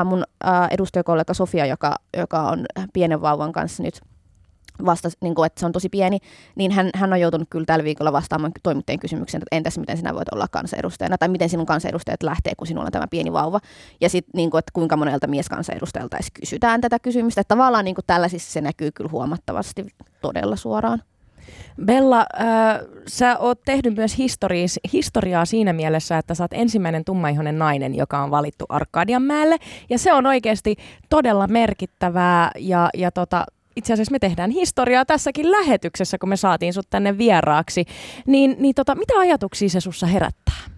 [0.04, 0.24] mun
[0.72, 4.02] edustajakollega Sofia, joka, joka on pienen vauvan kanssa nyt
[4.86, 6.18] vasta, niin kuin, että se on tosi pieni,
[6.56, 10.16] niin hän, hän on joutunut kyllä tällä viikolla vastaamaan toimittajien kysymykseen, että entäs miten sinä
[10.16, 13.60] voit olla kansanedustajana, tai miten sinun kansanedustajat lähtee, kun sinulla on tämä pieni vauva,
[14.02, 17.96] ja sitten niin kuin, että kuinka monelta mieskansanedustajalta edes kysytään tätä kysymystä, että tavallaan niin
[17.96, 19.86] kuin tällaisissa se näkyy kyllä huomattavasti
[20.22, 21.02] todella suoraan.
[21.86, 22.48] Bella, äh,
[23.08, 28.24] sä oot tehnyt myös historiis, historiaa siinä mielessä, että sä oot ensimmäinen tummaihoinen nainen, joka
[28.24, 29.58] on valittu Arkadianmäelle.
[29.90, 30.76] Ja se on oikeasti
[31.10, 36.74] todella merkittävää ja, ja tota, itse asiassa me tehdään historiaa tässäkin lähetyksessä, kun me saatiin
[36.74, 37.86] sut tänne vieraaksi.
[38.28, 40.76] Niin, niin tota, mitä ajatuksia se sussa herättää?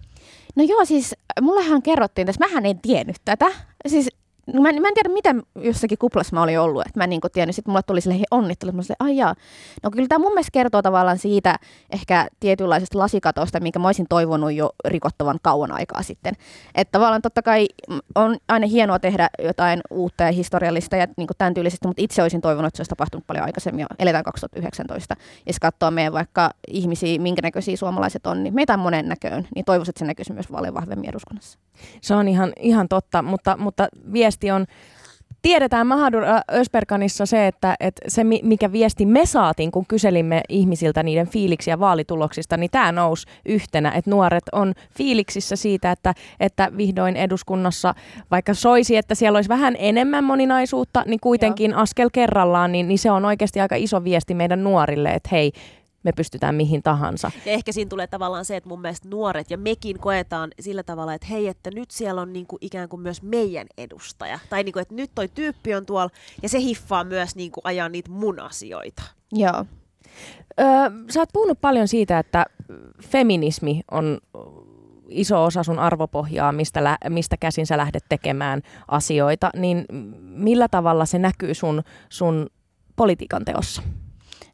[0.56, 3.46] No joo, siis mullehan kerrottiin tässä, mähän en tiennyt tätä.
[3.88, 4.10] Siis
[4.54, 7.22] No mä, mä en tiedä, mitä jossakin kuplassa mä olin ollut, että mä en niin
[7.34, 7.56] tiennyt.
[7.56, 9.36] Sitten mulle tuli sille onnittelu, mä ai jaa.
[9.84, 11.56] No kyllä tämä mun mielestä kertoo tavallaan siitä
[11.92, 16.34] ehkä tietynlaisesta lasikatosta, minkä mä olisin toivonut jo rikottavan kauan aikaa sitten.
[16.76, 17.68] Että tavallaan totta kai
[18.16, 22.42] on aina hienoa tehdä jotain uutta ja historiallista ja niin tämän tyylistä, mutta itse olisin
[22.42, 23.86] toivonut, että se olisi tapahtunut paljon aikaisemmin.
[24.00, 25.16] Eletään 2019.
[25.20, 29.48] Ja jos katsoo meidän vaikka ihmisiä, minkä näköisiä suomalaiset on, niin meitä on monen näköön,
[29.56, 31.60] niin toivoisin, että se näkyisi myös paljon vahvemmin eduskunnassa.
[32.02, 34.66] Se on ihan, ihan totta, mutta, mutta viesti on
[35.42, 36.24] tiedetään Mahadur
[36.54, 42.58] Ösperkanissa se, että, että se mikä viesti me saatiin, kun kyselimme ihmisiltä niiden fiiliksiä vaalituloksista,
[42.58, 47.96] niin tämä nousi yhtenä, että nuoret on fiiliksissä siitä, että, että vihdoin eduskunnassa,
[48.32, 51.82] vaikka soisi, että siellä olisi vähän enemmän moninaisuutta, niin kuitenkin Joo.
[51.82, 55.52] askel kerrallaan, niin, niin se on oikeasti aika iso viesti meidän nuorille, että hei,
[56.08, 57.32] me pystytään mihin tahansa.
[57.46, 61.14] Ja ehkä siinä tulee tavallaan se, että mun mielestä nuoret ja mekin koetaan sillä tavalla,
[61.14, 64.40] että hei, että nyt siellä on niinku ikään kuin myös meidän edustaja.
[64.50, 66.10] Tai niinku, että nyt toi tyyppi on tuolla
[66.44, 69.04] ja se hiffaa myös niinku ajaa niitä mun asioita.
[69.32, 69.66] Joo.
[70.60, 70.68] Öö,
[71.10, 72.46] sä oot puhunut paljon siitä, että
[73.04, 74.18] feminismi on
[75.10, 79.86] iso osa sun arvopohjaa, mistä, lä- mistä käsin sä lähdet tekemään asioita, niin
[80.20, 82.48] millä tavalla se näkyy sun, sun
[82.96, 83.82] politiikan teossa?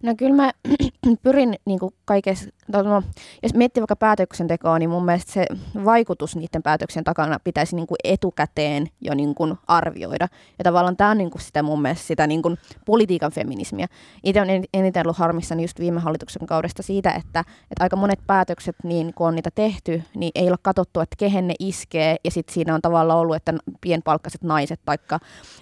[0.03, 0.51] No kyllä mä
[1.23, 3.03] pyrin niin kaikessa, no,
[3.43, 5.45] jos miettii vaikka päätöksentekoa, niin mun mielestä se
[5.85, 10.27] vaikutus niiden päätöksen takana pitäisi niin kuin etukäteen jo niin kuin arvioida.
[10.57, 13.87] Ja tavallaan tämä on niin kuin sitä mun mielestä sitä niin kuin politiikan feminismiä.
[14.23, 17.39] Itse on eniten ollut harmissani just viime hallituksen kaudesta siitä, että,
[17.71, 21.47] että aika monet päätökset, niin kun on niitä tehty, niin ei ole katsottu, että kehen
[21.47, 22.15] ne iskee.
[22.23, 24.97] Ja sitten siinä on tavallaan ollut, että pienpalkkaiset naiset tai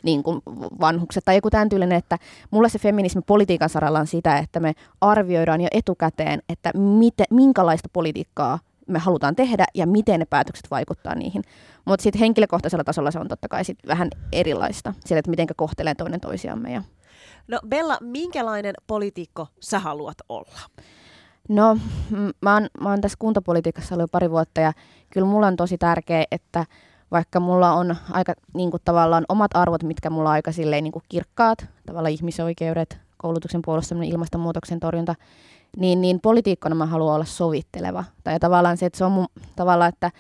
[0.04, 0.24] niin
[0.80, 2.18] vanhukset tai joku tämän tyylinen, että
[2.52, 7.90] mulle se feminismi politiikan saralla on sitä, että me arvioidaan jo etukäteen, että mite, minkälaista
[7.94, 11.44] politiikkaa me halutaan tehdä ja miten ne päätökset vaikuttaa niihin.
[11.86, 15.96] Mutta sitten henkilökohtaisella tasolla se on totta kai sit vähän erilaista, sillä että miten kohtelee
[15.96, 16.74] toinen toisiamme.
[16.74, 16.82] Ja...
[17.48, 20.60] No Bella, minkälainen poliitikko sä haluat olla?
[21.50, 21.78] No,
[22.42, 24.74] mä oon, mä oon tässä kuntapolitiikassa ollut jo pari vuotta ja
[25.10, 26.66] kyllä mulla on tosi tärkeää, että
[27.12, 30.92] vaikka mulla on aika niin kuin, tavallaan omat arvot, mitkä mulla on aika silleen, niin
[30.92, 35.16] kuin kirkkaat, tavallaan ihmisoikeudet, koulutuksen puolustaminen, ilmastonmuutoksen torjunta,
[35.78, 38.04] niin, niin politiikkona mä haluan olla sovitteleva.
[38.24, 40.12] Tai tavallaan se, että se on mun, tavallaan, että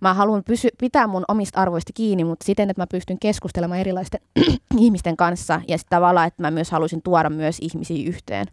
[0.00, 4.20] mä haluan pysy, pitää mun omista arvoista kiinni, mutta siten, että mä pystyn keskustelemaan erilaisten
[4.78, 8.46] ihmisten kanssa ja sitten tavallaan, että mä myös haluaisin tuoda myös ihmisiä yhteen.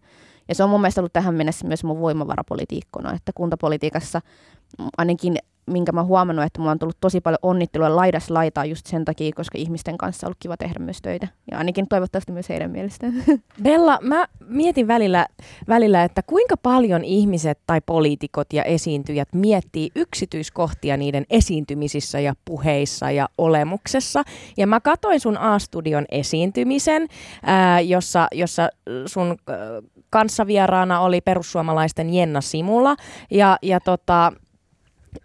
[0.49, 4.21] Ja se on mun mielestä ollut tähän mennessä myös mun voimavarapolitiikkona, että kuntapolitiikassa
[4.97, 9.05] ainakin minkä mä huomannut, että mulla on tullut tosi paljon onnittelua laidas laitaa just sen
[9.05, 11.27] takia, koska ihmisten kanssa on ollut kiva tehdä myös töitä.
[11.51, 13.13] Ja ainakin toivottavasti myös heidän mielestään.
[13.63, 15.27] Bella, mä mietin välillä,
[15.67, 23.11] välillä, että kuinka paljon ihmiset tai poliitikot ja esiintyjät miettii yksityiskohtia niiden esiintymisissä ja puheissa
[23.11, 24.23] ja olemuksessa.
[24.57, 27.07] Ja mä katoin sun A-studion esiintymisen,
[27.43, 28.69] ää, jossa, jossa
[29.05, 29.37] sun
[30.09, 32.95] kanssavieraana oli perussuomalaisten Jenna Simula.
[33.31, 34.33] Ja, ja tota,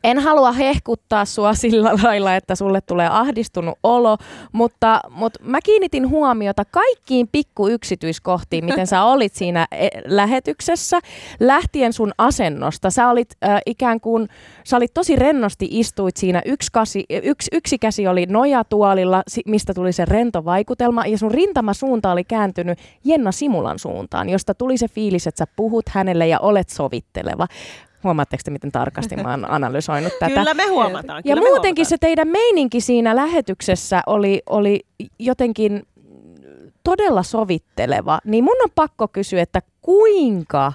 [0.05, 4.19] en halua hehkuttaa sua sillä lailla, että sulle tulee ahdistunut olo,
[4.53, 11.01] mutta, mutta mä kiinnitin huomiota kaikkiin pikku yksityiskohtiin, miten sä olit siinä e, lähetyksessä,
[11.41, 12.91] lähtien sun asennosta.
[12.91, 14.29] Sä olit äh, ikään kuin,
[14.65, 19.93] sä olit tosi rennosti istuit siinä, yksi, kasi, yksi, yksi käsi oli nojatuolilla, mistä tuli
[19.93, 25.27] se rento vaikutelma, ja sun rintamasuunta oli kääntynyt Jenna Simulan suuntaan, josta tuli se fiilis,
[25.27, 27.47] että sä puhut hänelle ja olet sovitteleva.
[28.05, 30.35] Huomaatteko te, miten tarkasti mä oon analysoinut tätä?
[30.35, 31.23] Kyllä me huomataan.
[31.23, 31.87] Kyllä ja me muutenkin huomataan.
[31.87, 34.81] se teidän meininki siinä lähetyksessä oli, oli
[35.19, 35.83] jotenkin
[36.85, 38.19] todella sovitteleva.
[38.25, 40.73] Niin mun on pakko kysyä, että kuinka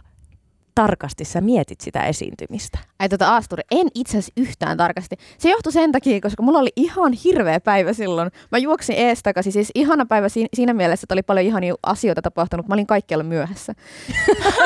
[0.77, 2.79] tarkasti sä mietit sitä esiintymistä?
[2.99, 5.15] Ai tota Aasturi, en itse asiassa yhtään tarkasti.
[5.37, 8.31] Se johtui sen takia, koska mulla oli ihan hirveä päivä silloin.
[8.51, 12.21] Mä juoksin ees takaisin, siis ihana päivä siinä, siinä mielessä, että oli paljon ihania asioita
[12.21, 12.67] tapahtunut.
[12.67, 13.73] Mä olin kaikkialla myöhässä.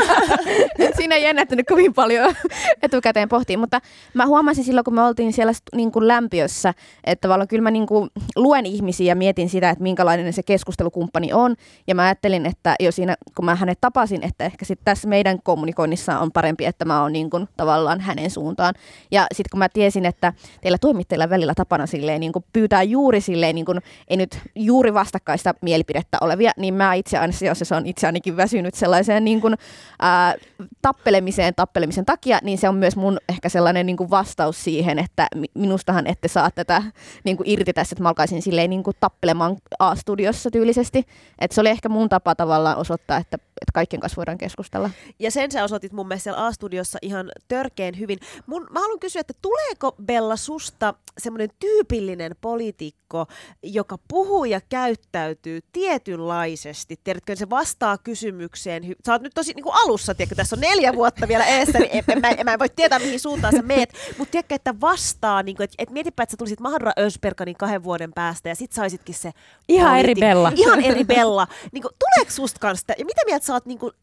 [0.97, 2.35] siinä ei jännättänyt kovin paljon
[2.83, 3.79] etukäteen pohtiin, mutta
[4.13, 7.87] mä huomasin silloin, kun me oltiin siellä niin kuin lämpiössä, että tavallaan kyllä mä niin
[7.87, 11.55] kuin luen ihmisiä ja mietin sitä, että minkälainen se keskustelukumppani on.
[11.87, 15.39] Ja mä ajattelin, että jo siinä, kun mä hänet tapasin, että ehkä sitten tässä meidän
[15.43, 18.73] kommunikoinnissa on parempi, että mä oon niin kuin tavallaan hänen suuntaan.
[19.11, 23.21] Ja sitten kun mä tiesin, että teillä toimittajilla välillä tapana silleen, niin kuin pyytää juuri
[23.21, 27.17] silleen, niin kuin, ei nyt juuri vastakkaista mielipidettä olevia, niin mä itse
[27.53, 29.55] se on itse ainakin väsynyt sellaiseen niin kuin,
[29.99, 30.35] ää,
[30.81, 35.27] tappelemiseen tappelemisen takia, niin se on myös mun ehkä sellainen niin kuin vastaus siihen, että
[35.53, 36.83] minustahan ette saa tätä
[37.23, 41.05] niin kuin irti tässä, että mä alkaisin silleen niin kuin tappelemaan A-studiossa tyylisesti.
[41.39, 44.89] Että se oli ehkä mun tapa tavallaan osoittaa, että, että kaikkien kanssa voidaan keskustella.
[45.19, 48.19] Ja sen sä osoitit mun mielestä siellä A-studiossa ihan törkeen hyvin.
[48.45, 53.25] Mun, mä haluan kysyä, että tuleeko Bella susta semmoinen tyypillinen poliitikko,
[53.63, 56.99] joka puhuu ja käyttäytyy tietynlaisesti?
[57.03, 58.83] Tiedätkö, se vastaa kysymykseen.
[59.05, 61.91] Sä oot nyt tosi niin kuin alussa, tiedätkö, tässä on neljä vuotta vielä eessä, niin
[61.91, 63.93] en, en, mä, en, mä en voi tietää, mihin suuntaan sä meet.
[64.17, 67.83] Mutta tiedätkö, että vastaa, niin kuin, että, että mietipä, että sä tulisit Mahadura Ösperkanin kahden
[67.83, 69.31] vuoden päästä ja sit saisitkin se
[69.69, 70.51] Ihan politi- eri Bella.
[70.55, 71.47] Ihan eri Bella.
[71.71, 73.93] niin kuin, tuleeko susta kanssa, ja mitä mieltä sä oot niin kuin,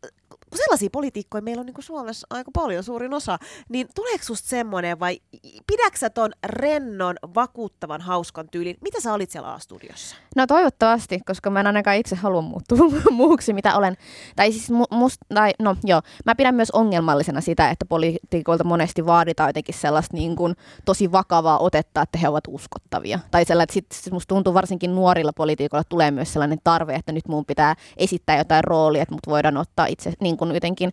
[0.51, 4.49] kun sellaisia poliitikkoja meillä on niin kuin Suomessa aika paljon, suurin osa, niin tuleeko susta
[4.49, 5.21] semmoinen vai
[5.67, 8.77] pidäksä ton rennon, vakuuttavan, hauskan tyylin?
[8.81, 10.17] Mitä sä olit siellä A-studiossa?
[10.37, 12.79] No toivottavasti, koska mä en ainakaan itse halua muuttua
[13.11, 13.97] muuksi, mitä olen.
[14.37, 19.07] Tai siis mu- must, tai, no joo, mä pidän myös ongelmallisena sitä, että poliitikoilta monesti
[19.07, 23.19] vaaditaan jotenkin sellaista niin kuin, tosi vakavaa otetta, että he ovat uskottavia.
[23.31, 27.13] Tai sellainen, että sit, sit musta tuntuu varsinkin nuorilla poliitikoilla tulee myös sellainen tarve, että
[27.13, 30.93] nyt mun pitää esittää jotain roolia, että mut voidaan ottaa itse niin kuin jotenkin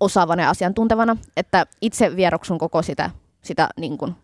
[0.00, 1.16] osaavana ja asiantuntevana.
[1.36, 3.10] Että itse vieroksun koko sitä,
[3.42, 4.14] sitä niin kuin,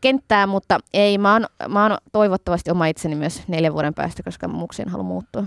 [0.00, 4.48] kenttää, mutta ei, mä oon, mä oon toivottavasti oma itseni myös neljän vuoden päästä, koska
[4.48, 5.44] muuksi en halua muuttua.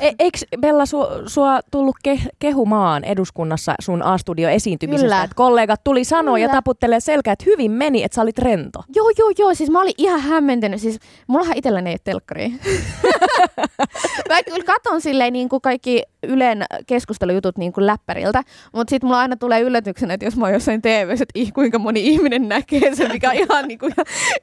[0.00, 5.04] E- eikö Bella su- sua tullut ke- kehumaan eduskunnassa sun A-studio-esiintymisestä?
[5.04, 5.22] Kyllä.
[5.22, 6.56] Että kollegat tuli sanoa ja Kyllä.
[6.56, 8.82] taputtelee selkää, että hyvin meni, että sä olit rento.
[8.94, 10.80] Joo, joo, joo, siis mä olin ihan hämmentynyt.
[10.80, 12.48] Siis mullahan itselläni ei ole telkkaria.
[14.28, 19.20] mä kyllä katon silleen niin kuin kaikki Ylen keskustelujutut niin kuin läppäriltä, mutta sitten mulla
[19.20, 22.94] aina tulee yllätyksenä, että jos mä oon jossain tv että ih, kuinka moni ihminen näkee
[22.94, 23.92] sen, mikä on ihan, niin kuin,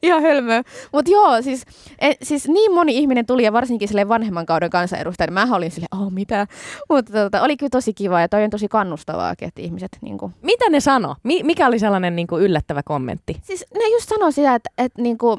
[0.02, 0.64] ihan, hölmöä.
[0.94, 1.66] Mutta joo, siis,
[2.00, 5.72] e, siis niin moni ihminen tuli ja varsinkin silleen vanhemman kauden kansanedustaja, niin mä olin
[5.72, 6.48] silleen, oh mitä.
[6.90, 10.34] Mutta tota, oli kyllä tosi kiva ja toi on tosi kannustavaa, että ihmiset niin kuin,
[10.42, 11.16] Mitä ne sano?
[11.24, 13.38] Mi- mikä oli sellainen niin kuin yllättävä kommentti?
[13.44, 15.38] Siis ne just sanoo sitä, että, että niinku,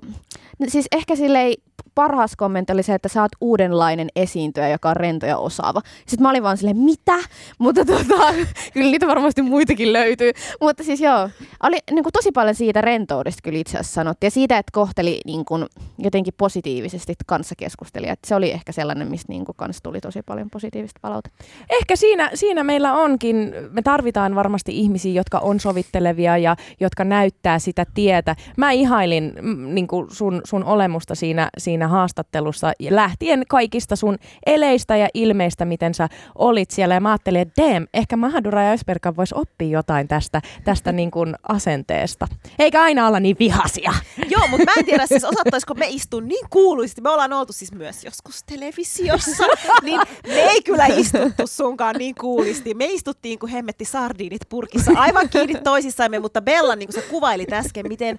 [0.68, 1.54] siis ehkä silleen
[1.98, 5.80] parhaas kommentti oli se, että sä oot uudenlainen esiintyjä, joka on rento ja osaava.
[6.06, 7.18] Sitten mä olin vaan silleen, mitä?
[7.58, 8.14] Mutta tota,
[8.74, 10.32] kyllä niitä varmasti muitakin löytyy.
[10.60, 11.30] Mutta siis joo,
[11.62, 14.26] oli niin kuin tosi paljon siitä rentoudesta kyllä itse asiassa sanottiin.
[14.26, 15.66] Ja siitä, että kohteli niin kuin,
[15.98, 18.18] jotenkin positiivisesti kanssakeskustelijat.
[18.26, 21.44] Se oli ehkä sellainen, mistä niin kuin, kanssa tuli tosi paljon positiivista palautetta.
[21.70, 27.58] Ehkä siinä, siinä meillä onkin, me tarvitaan varmasti ihmisiä, jotka on sovittelevia ja jotka näyttää
[27.58, 28.36] sitä tietä.
[28.56, 34.96] Mä ihailin mm, niin kuin sun, sun olemusta siinä, siinä haastattelussa lähtien kaikista sun eleistä
[34.96, 36.94] ja ilmeistä, miten sä olit siellä.
[36.94, 41.10] Ja mä ajattelin, että damn, ehkä Mahadura ja Ösperkan voisi oppia jotain tästä, tästä niin
[41.10, 42.28] kuin asenteesta.
[42.58, 43.92] Eikä aina olla niin vihasia.
[44.34, 47.00] Joo, mutta mä en tiedä siis osattaisiko me istua niin kuuluisesti.
[47.00, 49.44] Me ollaan oltu siis myös joskus televisiossa,
[49.82, 52.74] niin me ei kyllä istuttu sunkaan niin kuulisti.
[52.74, 57.52] Me istuttiin kuin hemmetti sardiinit purkissa aivan kiinni toisissamme, mutta Bella, niin kuin sä kuvailit
[57.52, 58.18] äsken, miten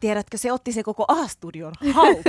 [0.00, 2.24] tiedätkö, se otti se koko A-studion haltuun.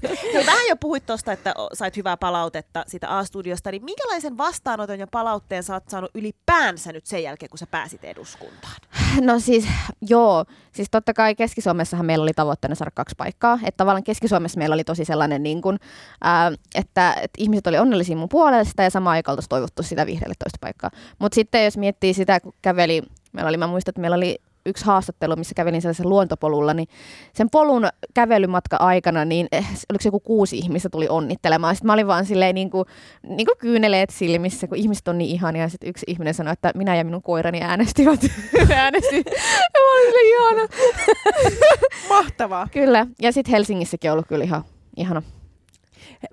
[0.46, 5.62] vähän jo puhuit tuosta, että sait hyvää palautetta sitä A-studiosta, niin minkälaisen vastaanoton ja palautteen
[5.62, 8.76] sä oot saanut ylipäänsä nyt sen jälkeen, kun sä pääsit eduskuntaan?
[9.20, 9.68] No siis,
[10.08, 10.44] joo.
[10.72, 13.58] Siis totta kai Keski-Suomessahan meillä oli tavoitteena saada kaksi paikkaa.
[13.64, 15.78] Että tavallaan Keski-Suomessa meillä oli tosi sellainen, niin kuin,
[16.24, 20.34] ää, että, että ihmiset oli onnellisia mun puolesta ja samaan aikaan oltaisiin toivottu sitä vihreälle
[20.38, 20.90] toista paikkaa.
[21.18, 24.84] Mutta sitten jos miettii sitä, kun käveli, meillä oli, mä muistan, että meillä oli yksi
[24.84, 26.88] haastattelu, missä kävelin sellaisella luontopolulla, niin
[27.32, 31.74] sen polun kävelymatka aikana, niin eh, oliko se joku kuusi ihmistä tuli onnittelemaan.
[31.74, 32.84] Sitten mä olin vaan silleen niin kuin,
[33.22, 35.62] niin kuin kyyneleet silmissä, kun ihmiset on niin ihania.
[35.62, 38.20] Ja sitten yksi ihminen sanoi, että minä ja minun koirani äänestivät.
[38.74, 39.16] Äänesti.
[39.16, 40.68] Ja mä olin silleen ihana.
[42.16, 42.68] Mahtavaa.
[42.72, 43.06] Kyllä.
[43.22, 44.64] Ja sitten Helsingissäkin on ollut kyllä ihan
[44.96, 45.22] ihana.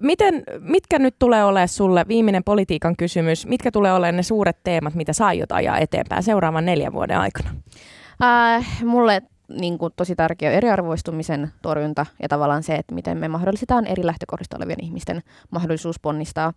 [0.01, 4.95] Miten, mitkä nyt tulee olemaan sulle, viimeinen politiikan kysymys, mitkä tulee olemaan ne suuret teemat,
[4.95, 7.49] mitä sä aiot ajaa eteenpäin seuraavan neljän vuoden aikana?
[8.23, 13.87] Äh, mulle niin kuin, tosi tärkeä eriarvoistumisen torjunta ja tavallaan se, että miten me mahdollistetaan
[13.87, 16.53] eri lähtökohdista olevien ihmisten mahdollisuus ponnistaa,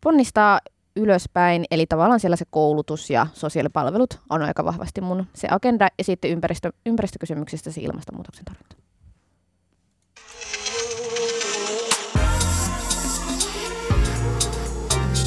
[0.00, 0.60] ponnistaa
[0.96, 1.64] ylöspäin.
[1.70, 6.30] Eli tavallaan siellä se koulutus ja sosiaalipalvelut on aika vahvasti mun se agenda ja sitten
[6.30, 8.76] ympäristö, ympäristökysymyksistä se ilmastonmuutoksen torjunta.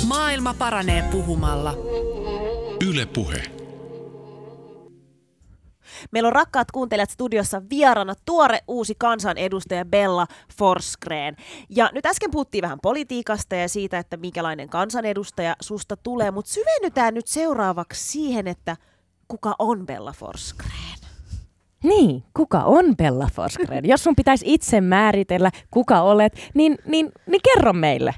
[0.08, 1.74] Maailma paranee puhumalla.
[2.90, 3.57] Yle Puhe.
[6.12, 11.36] Meillä on rakkaat kuuntelijat studiossa vieraana tuore uusi kansanedustaja Bella Forsgren.
[11.70, 17.14] Ja nyt äsken puhuttiin vähän politiikasta ja siitä, että minkälainen kansanedustaja susta tulee, mutta syvennytään
[17.14, 18.78] nyt seuraavaksi siihen, että
[19.28, 20.72] kuka on Bella Forsgren?
[21.84, 23.86] Niin, kuka on Bella Forsgren?
[23.88, 28.16] Jos sun pitäisi itse määritellä, kuka olet, niin, niin, niin kerro meille.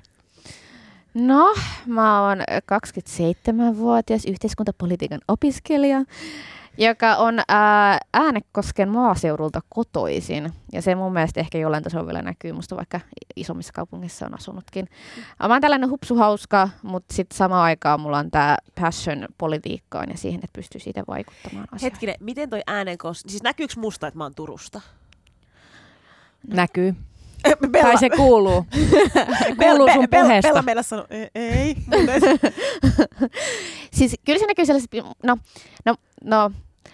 [1.14, 6.02] No, mä oon 27-vuotias yhteiskuntapolitiikan opiskelija,
[6.80, 10.54] joka on ää, Äänekosken maaseudulta kotoisin.
[10.74, 13.00] Ja se mun mielestä ehkä jollain tasolla vielä näkyy musta, vaikka
[13.36, 14.88] isommissa kaupungeissa on asunutkin.
[15.48, 20.40] Mä oon tällainen hupsuhauska, mutta sitten samaan aikaan mulla on tämä passion politiikkaan ja siihen,
[20.44, 21.92] että pystyy siitä vaikuttamaan asiaan.
[21.92, 24.82] Hetkinen, miten toi Äänenkos, siis näkyykö musta, että mä oon Turusta?
[26.48, 26.96] Näkyy.
[27.72, 28.66] Bella, Tai se kuuluu.
[29.64, 30.48] kuuluu sun Bella, puheesta.
[30.50, 31.76] Bella meillä sanoi, "E- ei.
[33.94, 34.92] siis kyllä se näkyy sellaiset,
[35.24, 35.38] no,
[35.86, 36.52] no, no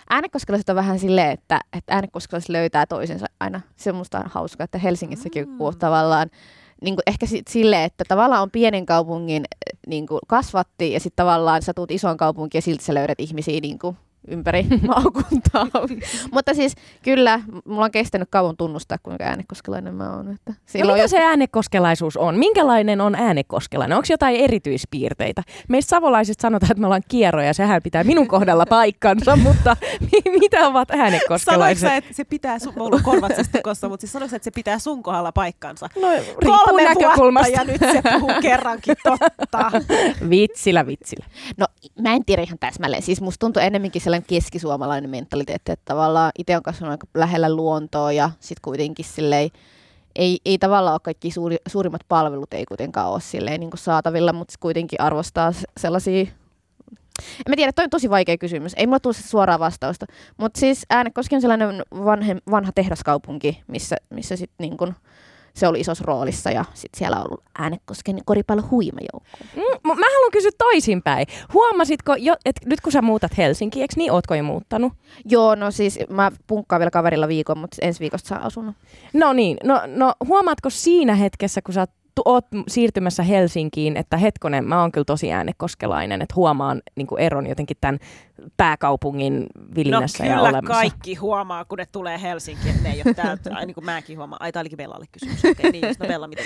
[0.10, 3.62] äänekoskelaiset on vähän silleen, että, että äänekoskelaiset löytää toisensa aina.
[3.76, 5.58] Se on musta hauska, että Helsingissäkin mm.
[5.58, 6.30] kun tavallaan
[6.82, 9.43] niin kuin ehkä sit silleen, että tavallaan on pienen kaupungin
[9.88, 13.60] niin kuin kasvatti ja sitten tavallaan sä tuut isoon kaupunkiin ja silti sä löydät ihmisiä
[13.60, 15.68] niin kuin ympäri maakuntaa.
[16.32, 20.32] Mutta siis kyllä, mulla on kestänyt kauan tunnustaa, kuinka äänekoskelainen mä oon.
[20.34, 22.38] Että No mitä jos- se äänekoskelaisuus on?
[22.38, 23.96] Minkälainen on äänekoskelainen?
[23.98, 25.44] Onko jotain erityispiirteitä?
[25.70, 30.68] Meistä savolaisista sanotaan, että me ollaan kierroja, sehän pitää minun kohdalla paikkansa, mutta mi- mitä
[30.68, 31.82] ovat Sanoitko äänekoskelaiset?
[31.90, 34.52] sä, että se pitää, sun, mulla on korvat siis tukossa, mutta siis sanoitko että se
[34.52, 35.90] pitää sun kohdalla paikkansa?
[36.02, 37.52] No, riippuu Kolme näkökulmasta.
[37.58, 39.72] vuotta ja nyt se puhuu kerrankin totta.
[40.30, 41.26] Vitsillä, vitsillä.
[41.58, 41.66] No
[42.02, 43.02] mä en tiedä ihan täsmälleen.
[43.04, 48.12] Siis musta tuntuu enemmänkin sellainen keskisuomalainen mentaliteetti, että tavallaan itse on kasvanut aika lähellä luontoa
[48.12, 49.49] ja sitten kuitenkin silleen,
[50.15, 54.54] ei, ei tavallaan ole kaikki suuri, suurimmat palvelut ei kuitenkaan ole silleen niin saatavilla, mutta
[54.60, 56.25] kuitenkin arvostaa sellaisia
[57.19, 58.73] en mä tiedä, toi on tosi vaikea kysymys.
[58.78, 60.06] Ei mulla tule sitä suoraa vastausta.
[60.38, 64.93] Mutta siis Äänekoski on sellainen vanhe, vanha tehdaskaupunki, missä, missä sit niin kun
[65.56, 69.38] se oli isossa roolissa ja sit siellä on ollut Äänekosken koripallon huimajoukko.
[69.56, 71.28] Mm, mä haluan kysyä toisinpäin.
[71.54, 74.94] Huomasitko, jo, että nyt kun sä muutat Helsinkiin, eikö niin ootko jo muuttanut?
[75.26, 78.76] Joo, no siis mä punkkaan vielä kaverilla viikon, mutta ensi viikosta saa asunnon.
[79.13, 84.65] No niin, no, no huomaatko siinä hetkessä, kun sä tu- oot siirtymässä Helsinkiin, että hetkonen,
[84.65, 88.00] mä oon kyllä tosi äänekoskelainen, että huomaan niin eron jotenkin tämän
[88.58, 89.45] pääkaupungin
[89.76, 90.74] vilinnässä no, ja kyllä olemassa.
[90.74, 93.56] kaikki huomaa, kun ne tulee Helsinkiin, että ne ei ole täältä.
[93.56, 94.41] Ai, niin kuin mäkin huomaan.
[94.41, 95.45] Ai, tää olikin Bellalle kysymys.
[95.45, 96.00] Okei, niin just.
[96.00, 96.41] No Bella, mitä?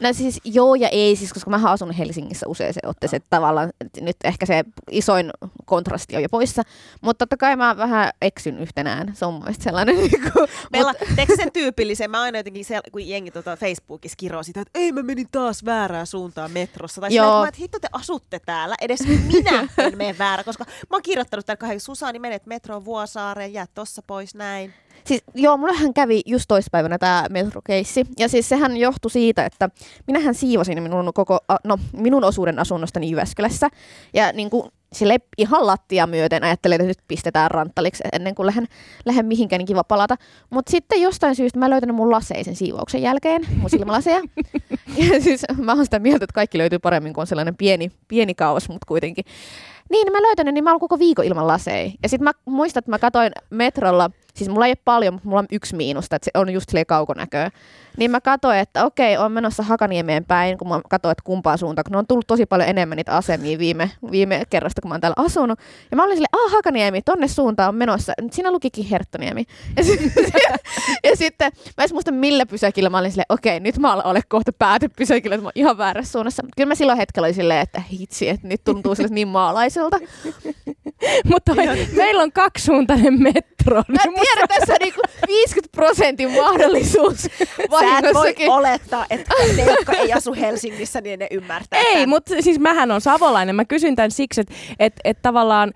[0.00, 4.00] No siis joo ja ei, siis koska mä asun Helsingissä usein otteeseen, että tavallaan että
[4.00, 5.30] nyt ehkä se isoin
[5.64, 6.62] kontrasti on jo poissa.
[7.00, 9.12] Mutta totta kai mä vähän eksyn yhtenään.
[9.16, 9.96] Se on mun mielestä sellainen.
[10.04, 12.10] Niin kuin, Bella, teekö sen tyypillisen?
[12.10, 15.64] Mä aina jotenkin, sel- kun jengi tota Facebookissa kiroo sitä, että ei mä menin taas
[15.64, 17.00] väärään suuntaan metrossa.
[17.00, 17.26] Tai Joo.
[17.26, 19.00] sillä, että hitto te asutte täällä, edes
[19.32, 23.66] minä en mene väärä, koska mä oon kirjoittanut täällä kahden, Susani menet metroon Vuosaareen, jää
[23.74, 24.74] tossa pois näin.
[25.04, 28.06] Siis joo, mullehän kävi just toispäivänä tämä metrokeissi.
[28.18, 29.70] Ja siis sehän johtui siitä, että
[30.06, 33.68] minähän siivosin minun, koko, no, minun osuuden asunnostani Jyväskylässä.
[34.14, 38.66] Ja niin kuin sille ihan lattia myöten ajattelin, että nyt pistetään ranttaliksi ennen kuin lähden,
[39.04, 40.16] lähden mihinkään, niin kiva palata.
[40.50, 44.20] Mutta sitten jostain syystä mä löytänyt mun laseisen siivouksen jälkeen, mun silmälaseja.
[45.12, 48.34] ja siis mä oon sitä mieltä, että kaikki löytyy paremmin, kun on sellainen pieni, pieni
[48.34, 49.24] kaos, mutta kuitenkin.
[49.94, 51.90] Niin, mä löytän ne, niin mä oon koko viikon ilman laseja.
[52.02, 55.38] Ja sitten mä muistan, että mä katoin metrolla, siis mulla ei ole paljon, mutta mulla
[55.38, 57.50] on yksi miinusta, että se on just silleen kaukonäköä.
[57.96, 61.84] Niin mä katsoin, että okei, on menossa Hakaniemeen päin, kun mä katsoin, että kumpaan suuntaan,
[61.84, 65.00] kun ne on tullut tosi paljon enemmän niitä asemia viime, viime kerrasta, kun mä oon
[65.00, 65.58] täällä asunut.
[65.90, 68.12] Ja mä olin silleen, ah Hakaniemi, tonne suuntaan on menossa.
[68.20, 69.44] Nyt siinä lukikin Herttoniemi.
[69.76, 70.00] Ja, sit,
[71.04, 74.52] ja sitten mä en muista millä pysäkillä mä olin silleen, okei, nyt mä olen kohta
[74.52, 76.42] päätepysäkillä, että mä oon ihan väärässä suunnassa.
[76.42, 79.98] Mut Kyllä mä silloin hetkellä olin silleen, että hitsi, että nyt tuntuu sille niin maalaiselta.
[81.32, 81.54] Mutta
[81.96, 83.22] meillä on kaksisuuntainen
[83.64, 83.82] metro.
[83.88, 88.50] Mä tiedän, tässä on niinku 50 prosentin mahdollisuus Sä et voi vahingossakin.
[88.50, 91.80] olettaa, että ne, jotka ei asu Helsingissä, niin ne ymmärtää.
[91.80, 92.08] Ei, tämän.
[92.08, 93.56] mutta siis mähän on savolainen.
[93.56, 95.72] Mä kysyn tämän siksi, että et, et tavallaan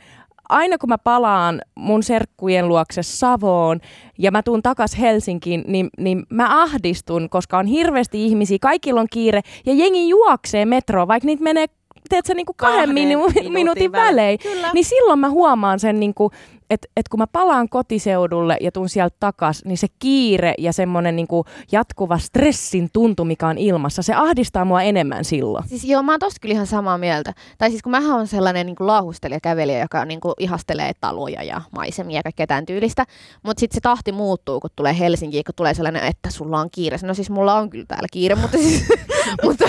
[0.49, 3.80] aina kun mä palaan mun serkkujen luokse Savoon
[4.18, 9.07] ja mä tuun takas Helsinkiin, niin, niin mä ahdistun, koska on hirveästi ihmisiä, kaikilla on
[9.12, 11.66] kiire ja jengi juoksee metroa, vaikka niitä menee
[12.09, 14.38] teetkö, niin kuin kahden Kahden minu- minuutin minuutin välein.
[14.44, 16.30] välein, niin silloin mä huomaan sen, niin kuin,
[16.70, 21.16] että, että kun mä palaan kotiseudulle ja tuun sieltä takas, niin se kiire ja semmoinen
[21.16, 25.68] niin kuin jatkuva stressin tuntu, mikä on ilmassa, se ahdistaa mua enemmän silloin.
[25.68, 27.32] Siis joo, mä oon tosta kyllä ihan samaa mieltä.
[27.59, 31.61] Tai siis kun mähän on sellainen niin laahustelija kävelijä, joka niin kuin ihastelee taloja ja
[31.74, 33.04] maisemia ja kaikkea tämän tyylistä.
[33.42, 36.98] Mutta sitten se tahti muuttuu, kun tulee Helsinkiin, kun tulee sellainen, että sulla on kiire.
[37.02, 38.88] No siis mulla on kyllä täällä kiire, mutta siis...
[39.44, 39.64] mutta,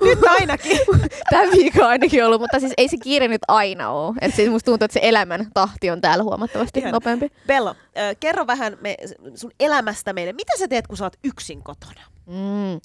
[0.04, 0.78] Nyt ainakin.
[1.30, 4.14] Tämä viikko ainakin ollut, mutta siis ei se kiire nyt aina ole.
[4.20, 6.92] Et siis musta tuntuu, että se elämän tahti on täällä huomattavasti Ihana.
[6.92, 7.32] nopeampi.
[7.46, 8.96] Bello, äh, kerro vähän me,
[9.34, 10.32] sun elämästä meille.
[10.32, 12.00] Mitä sä teet, kun sä oot yksin kotona?
[12.26, 12.80] Mm.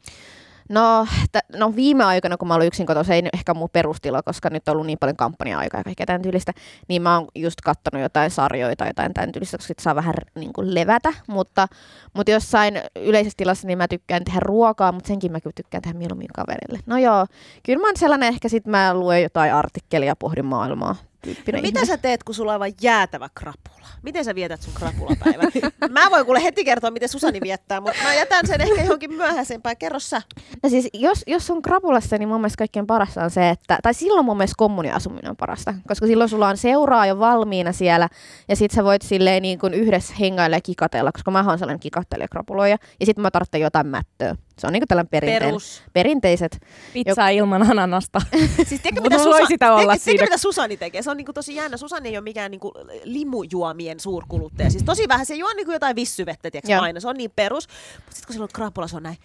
[0.69, 4.23] No, t- no viime aikoina, kun mä olin yksin kotona, se ei ehkä mun perustila,
[4.23, 6.51] koska nyt on ollut niin paljon kampanja-aikaa ja kaikkea tämän tyylistä,
[6.87, 10.13] niin mä oon just kattonut jotain sarjoja tai jotain tämän tyylistä, koska sit saa vähän
[10.35, 11.67] niin kuin levätä, mutta,
[12.13, 15.97] mutta jossain yleisessä tilassa niin mä tykkään tehdä ruokaa, mutta senkin mä kyllä tykkään tehdä
[15.97, 16.79] mieluummin kaverille.
[16.85, 17.25] No joo,
[17.63, 20.95] kyllä mä oon sellainen, ehkä sit mä luen jotain artikkelia pohdin maailmaa.
[21.21, 23.87] Tyyppinen No, mitä sä teet, kun sulla on aivan jäätävä krapula?
[24.01, 25.51] Miten sä vietät sun krapulapäivän?
[25.91, 29.77] mä voin kuule heti kertoa, miten Susani viettää, mutta mä jätän sen ehkä johonkin myöhäisempään.
[29.77, 30.21] Kerro sä.
[30.63, 33.93] No siis, jos, jos on krapulassa, niin mun mielestä kaikkein parasta on se, että, tai
[33.93, 38.09] silloin mun mielestä kommuniasuminen on parasta, koska silloin sulla on seuraa jo valmiina siellä,
[38.47, 41.79] ja sit sä voit silleen niin kuin yhdessä hengailla ja kikatella, koska mä oon sellainen
[41.79, 44.35] kikattelija krapuloija, ja sit mä tarvitsen jotain mättöä.
[44.59, 45.83] Se on niin kuin tällainen perinteinen, Perus.
[45.93, 46.61] perinteiset.
[46.93, 48.21] Pizzaa ilman ananasta.
[48.67, 51.01] Siis tiedätkö, mitä, Susa, sitä olla tiedätkö, tiedätkö, mitä Susani tekee?
[51.01, 51.77] Se on niinku tosi jännä.
[51.77, 52.71] Susani ei ole mikään niinku
[53.03, 54.69] limujuomien suurkuluttaja.
[54.69, 55.25] Siis tosi vähän.
[55.25, 56.99] Se juo niinku jotain vissyvettä, tiedätkö, aina.
[56.99, 57.67] Se on niin perus.
[57.95, 59.17] Mutta sitten kun sillä on krapula, se on näin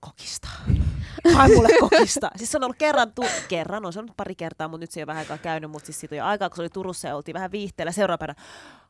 [0.00, 0.48] kokista.
[1.36, 2.30] Ai mulle kokista.
[2.36, 5.00] Siis se on ollut kerran, tu- kerran, on se ollut pari kertaa, mutta nyt se
[5.00, 7.08] ei ole vähän aikaa käynyt, mutta siis siitä on jo aikaa, kun se oli Turussa
[7.08, 8.34] ja oltiin vähän viihteellä seuraavana.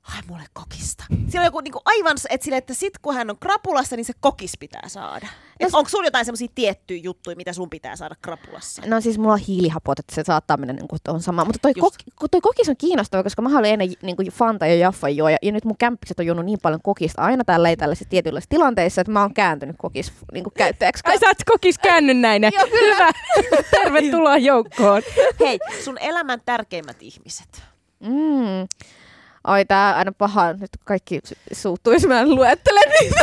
[0.02, 1.04] Ai mulle kokista.
[1.08, 4.12] Siellä on joku niinku aivan, että, sille, että sit kun hän on krapulassa, niin se
[4.20, 5.26] kokis pitää saada.
[5.60, 8.82] Et onko sulla jotain semmoisia tiettyjä juttuja, mitä sun pitää saada krapulassa?
[8.86, 11.48] No siis mulla on hiilihapot, että se saattaa mennä niin kuin tuohon samaan.
[11.48, 11.96] Mutta toi, Just.
[12.14, 15.36] kok, toi kokis on kiinnostava, koska mä olin ennen niin kuin Fanta ja Jaffa juoja,
[15.42, 19.00] ja nyt mun kämppikset on juonut niin paljon kokista aina tällä ei tällaisissa tietynlaisissa tilanteissa,
[19.00, 21.02] että mä oon kääntynyt kokis niin kuin käyttäjäksi.
[21.06, 22.42] Ai sä oot kokis käänny näin.
[22.70, 23.10] Hyvä.
[23.82, 25.02] Tervetuloa joukkoon.
[25.40, 27.62] Hei, sun elämän tärkeimmät ihmiset.
[28.00, 28.68] Mm.
[29.46, 30.52] Oi, tää aina paha.
[30.52, 33.20] Nyt kaikki su- suuttuu, jos mä luettelen niitä.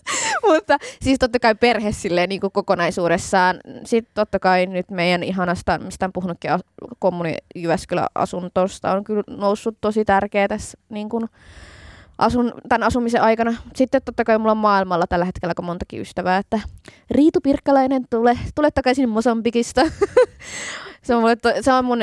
[0.52, 3.60] Mutta siis totta kai perhe silleen niin kuin kokonaisuudessaan.
[3.84, 6.50] Sitten totta kai nyt meidän ihanasta, mistä on puhunutkin,
[6.98, 11.28] kommuni Jyväskylän asuntosta on kyllä noussut tosi tärkeä tässä niin kuin
[12.18, 13.54] asun, tämän asumisen aikana.
[13.74, 16.60] Sitten totta kai mulla on maailmalla tällä hetkellä aika montakin ystävää, että
[17.10, 19.82] Riitu Pirkkalainen, tule, tule takaisin Mosambikista.
[21.06, 22.02] se, on mulle to, se on mun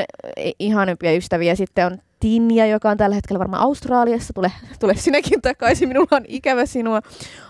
[0.58, 1.54] ihanempia ystäviä.
[1.54, 4.32] Sitten on Tinja, joka on tällä hetkellä varmaan Australiassa.
[4.32, 7.00] Tule, tule sinäkin takaisin, minulla on ikävä sinua.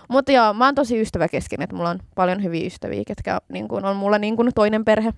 [0.09, 3.85] Mutta joo, mä oon tosi ystäväkeskeinen, että mulla on paljon hyviä ystäviä, ketkä niin kun,
[3.85, 5.13] on mulla niin kun toinen perhe.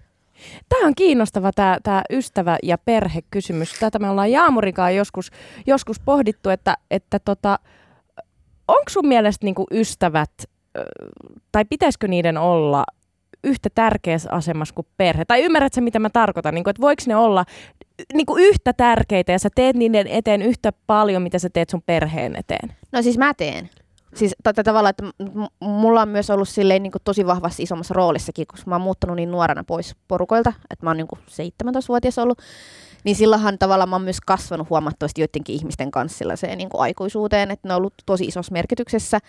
[0.70, 3.74] Tämä on kiinnostava tämä, tämä ystävä- ja perhekysymys.
[3.80, 5.32] Tätä me ollaan Jaamurikaan joskus,
[5.68, 7.60] joskus pohdittu, että, että tota,
[8.68, 10.32] onko sun mielestä niinku ystävät,
[11.52, 12.84] tai pitäisikö niiden olla
[13.48, 15.26] yhtä tärkeässä asemassa kuin perhe?
[15.26, 16.54] Tai ymmärrätkö, mitä mä tarkoitan?
[16.54, 17.46] Niin kuin, että voiko ne olla
[18.14, 21.82] niin kuin yhtä tärkeitä ja sä teet niiden eteen yhtä paljon, mitä sä teet sun
[21.86, 22.74] perheen eteen?
[22.92, 23.70] No siis mä teen.
[24.16, 25.04] Siis tätä tavalla, että
[25.60, 29.16] mulla on myös ollut silleen niin kuin tosi vahvasti isommassa roolissakin, koska mä oon muuttanut
[29.16, 31.20] niin nuorena pois porukoilta, että mä oon niin kuin
[31.66, 32.42] 17-vuotias ollut.
[33.08, 37.52] Niin silloinhan tavallaan mä oon myös kasvanut huomattavasti joidenkin ihmisten kanssa sellaiseen niin kuin aikuisuuteen,
[37.52, 39.20] että ne on ollut tosi isossa merkityksessä.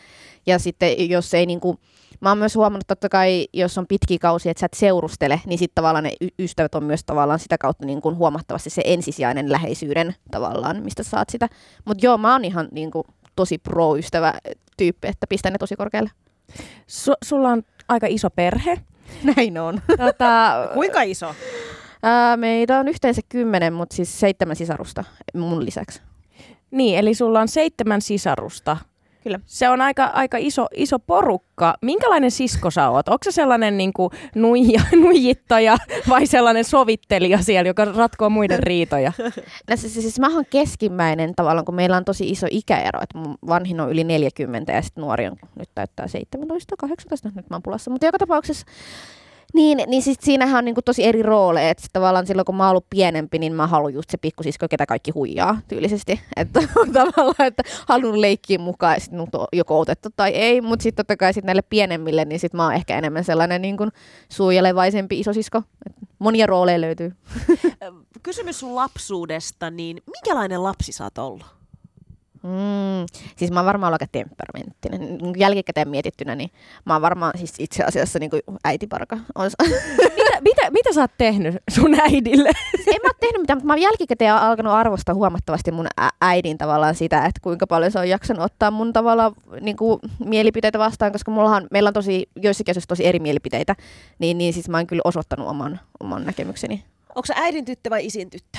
[0.46, 1.78] Ja sitten jos ei niin kuin,
[2.20, 5.58] mä oon myös huomannut totta kai, jos on pitkiä kausia, että sä et seurustele, niin
[5.58, 9.52] sitten tavallaan ne y- ystävät on myös tavallaan sitä kautta niin kuin huomattavasti se ensisijainen
[9.52, 11.48] läheisyyden tavallaan, mistä saat sitä.
[11.84, 13.04] Mutta joo, mä oon ihan niin kuin,
[13.36, 14.34] tosi pro-ystävä
[14.76, 16.10] tyyppi, että pistän ne tosi korkealle.
[16.86, 18.80] Su- sulla on aika iso perhe.
[19.36, 19.82] Näin on.
[19.86, 21.34] Tota, Kuinka iso?
[22.02, 26.02] Ää, meitä on yhteensä kymmenen, mutta siis seitsemän sisarusta mun lisäksi.
[26.70, 28.76] niin, eli sulla on seitsemän sisarusta.
[29.22, 29.40] Kyllä.
[29.46, 31.74] Se on aika, aika iso, iso porukka.
[31.82, 33.08] Minkälainen sisko sä oot?
[33.08, 35.76] Onko se sellainen niin kuin nuija, nuijittaja
[36.08, 39.12] vai sellainen sovittelija siellä, joka ratkoo muiden riitoja?
[39.70, 43.34] No, siis, siis mä oon keskimmäinen tavallaan, kun meillä on tosi iso ikäero, että mun
[43.48, 47.62] vanhin on yli 40 ja sitten nuori on nyt täyttää 17, 18, nyt mä oon
[47.62, 47.90] pulassa.
[47.90, 48.66] Mutta joka tapauksessa
[49.54, 51.70] niin, niin siis siinähän on niinku tosi eri rooleja.
[51.70, 54.86] Että tavallaan silloin, kun mä oon ollut pienempi, niin mä haluan just se pikkusisko, ketä
[54.86, 56.20] kaikki huijaa tyylisesti.
[56.36, 56.60] Että
[56.92, 59.20] tavallaan, että haluan leikkiä mukaan ja sitten
[59.52, 60.60] joko otettu tai ei.
[60.60, 63.76] Mutta sitten totta kai sit näille pienemmille, niin sitten mä oon ehkä enemmän sellainen niin
[63.76, 63.90] kuin
[64.28, 65.62] suojelevaisempi isosisko.
[65.86, 67.12] Et monia rooleja löytyy.
[68.22, 71.57] Kysymys sun lapsuudesta, niin minkälainen lapsi sä oot ollut?
[72.48, 75.18] Mm, siis mä oon varmaan ollut aika temperamenttinen.
[75.36, 76.50] Jälkikäteen mietittynä, niin
[76.84, 79.18] mä oon varmaan siis itse asiassa niin kuin äitiparka.
[79.34, 79.50] On,
[80.16, 82.50] Mitä, mitä, mitä sä oot tehnyt sun äidille?
[82.76, 86.08] Siis en mä ole tehnyt mitään, mutta mä oon jälkikäteen alkanut arvostaa huomattavasti mun ä-
[86.20, 90.78] äidin tavallaan sitä, että kuinka paljon se on jaksanut ottaa mun tavallaan niin kuin, mielipiteitä
[90.78, 93.76] vastaan, koska mullahan, meillä on tosi, joissakin asioissa tosi eri mielipiteitä,
[94.18, 96.84] niin, niin siis mä oon kyllä osoittanut oman, oman näkemykseni.
[97.14, 98.58] Onko sä äidin tyttö vai isin tyttö?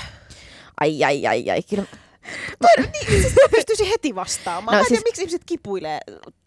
[0.80, 1.62] Ai, ai, ai, ai.
[1.70, 1.84] Kyllä,
[2.78, 4.66] Niin, siis mä pystyisin heti vastaamaan.
[4.66, 6.00] No mä en siis- tiedä, miksi ihmiset kipuilee.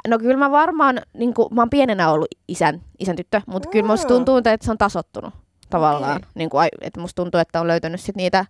[0.08, 3.86] no kyllä mä varmaan, niin kuin, mä oon pienenä ollut isän, isän tyttö, mutta kyllä
[3.86, 4.14] musta Mm.
[4.14, 5.34] tuntuu, että se on tasottunut
[5.70, 6.16] tavallaan.
[6.16, 6.28] Okei.
[6.34, 8.46] Niin kuin, että musta tuntuu, että on löytänyt sit niitä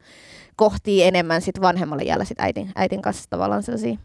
[0.57, 3.97] kohtia enemmän sit vanhemmalle jäällä sit äitin, äitin kanssa tavallaan sellaisia.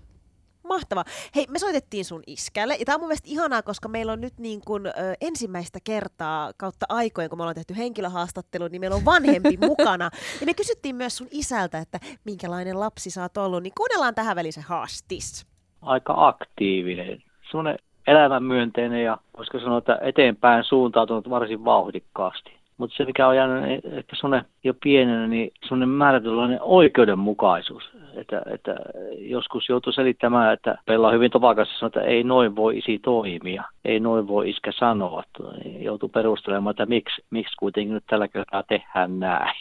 [0.68, 1.04] Mahtavaa.
[1.36, 2.76] Hei, me soitettiin sun iskälle.
[2.76, 4.92] Ja tää on mun mielestä ihanaa, koska meillä on nyt niin kuin, ö,
[5.22, 10.10] ensimmäistä kertaa kautta aikojen, kun me ollaan tehty henkilöhaastattelu, niin meillä on vanhempi mukana.
[10.40, 13.64] Ja me kysyttiin myös sun isältä, että minkälainen lapsi sä oot ollut.
[13.64, 15.46] Niin kuunnellaan tähän väliin se haastis.
[15.82, 22.58] aika aktiivinen, semmoinen elämänmyönteinen ja voisiko sanoa, että eteenpäin suuntautunut varsin vauhdikkaasti.
[22.78, 27.84] Mutta se, mikä on jäänyt ehkä semmoinen jo pienenä, niin semmoinen määrätynlainen oikeudenmukaisuus.
[28.18, 28.76] Että, että
[29.18, 33.64] joskus joutuu selittämään, että Pella on hyvin topakassa sanoo, että ei noin voi isi toimia,
[33.86, 35.24] ei noin voi iskä sanoa.
[35.64, 39.56] Niin Joutuu perustelemaan, että miksi, miksi kuitenkin nyt tällä kertaa tehdään näin.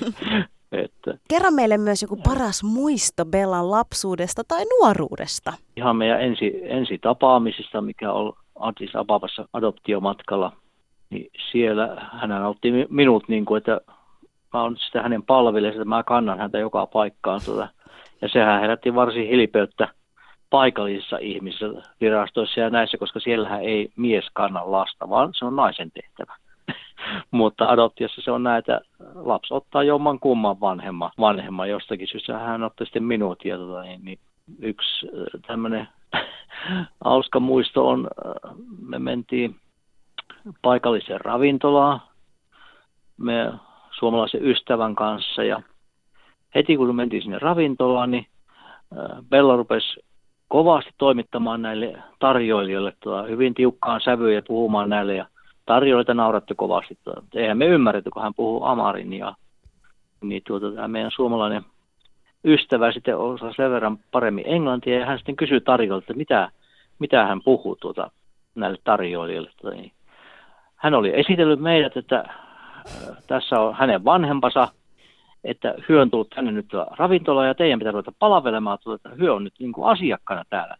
[0.72, 5.52] että Kerro meille myös joku paras muisto Bellan lapsuudesta tai nuoruudesta.
[5.76, 10.52] ihan meidän ensi, ensi tapaamisista, mikä on Addis Ababassa adoptiomatkalla,
[11.10, 13.80] niin siellä hän otti mi- minut niin kuin, että
[14.52, 17.40] mä olen sitä hänen palvelijasta, että mä kannan häntä joka paikkaan.
[17.44, 17.68] Tuota.
[18.22, 19.88] Ja sehän herätti varsin hilpeyttä
[20.50, 21.66] paikallisissa ihmisissä,
[22.00, 26.36] virastoissa ja näissä, koska siellähän ei mies kanna lasta, vaan se on naisen tehtävä.
[27.30, 28.80] Mutta adoptiossa se on näin, että
[29.14, 32.38] lapsi ottaa jomman kumman vanhemman, vanhemman jostakin syystä.
[32.38, 34.18] Hän otti sitten minut ja tota, niin, niin
[34.58, 35.06] yksi
[35.46, 35.88] tämmöinen
[37.04, 38.54] hauska muisto on, äh,
[38.88, 39.56] me mentiin
[40.62, 42.00] paikalliseen ravintolaan
[43.16, 43.52] me
[43.90, 45.62] suomalaisen ystävän kanssa ja
[46.56, 48.26] heti kun mentiin sinne ravintolaan, niin
[49.30, 50.00] Bella rupesi
[50.48, 55.26] kovasti toimittamaan näille tarjoilijoille tuota, hyvin tiukkaan sävyyn ja puhumaan näille ja
[55.66, 56.98] tarjoilijoita nauratti kovasti.
[57.04, 57.22] Tuota.
[57.34, 59.34] Eihän me ymmärretty, kun hän puhuu amarin ja
[60.20, 61.62] niin tuota, tämä meidän suomalainen
[62.44, 66.50] ystävä sitten osaa sen verran paremmin englantia ja hän sitten kysyy tarjoilijoilta, mitä,
[66.98, 68.10] mitä hän puhuu tuota,
[68.54, 69.50] näille tarjoilijoille.
[69.60, 69.92] Tuota, niin.
[70.76, 72.24] Hän oli esitellyt meidät, että
[73.26, 74.68] tässä on hänen vanhempansa,
[75.46, 76.66] että hyö on tullut tänne nyt
[76.98, 80.76] ravintolaan ja teidän pitää ruveta palvelemaan, tuota, että hyö on nyt niin kuin asiakkaana täällä.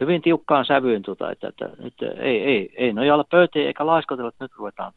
[0.00, 4.44] Hyvin tiukkaan sävyyn, tuota, että, että nyt ei, ei, ei nojalla pöytiin eikä laiskotella, että
[4.44, 4.92] nyt ruvetaan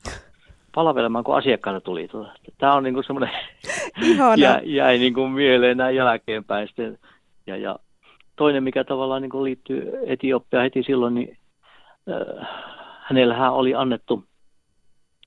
[0.75, 2.07] palvelemaan, kun asiakkaana tuli.
[2.07, 2.31] Tuota.
[2.57, 3.31] Tämä on niin kuin semmoinen
[4.37, 6.97] ja, jäi niin kuin mieleen näin jälkeenpäin sitten.
[7.47, 7.79] Ja, ja
[8.35, 11.37] toinen, mikä tavallaan niin kuin liittyy Etiopiaan heti silloin, niin
[12.09, 12.47] äh,
[13.01, 14.23] hänellähän oli annettu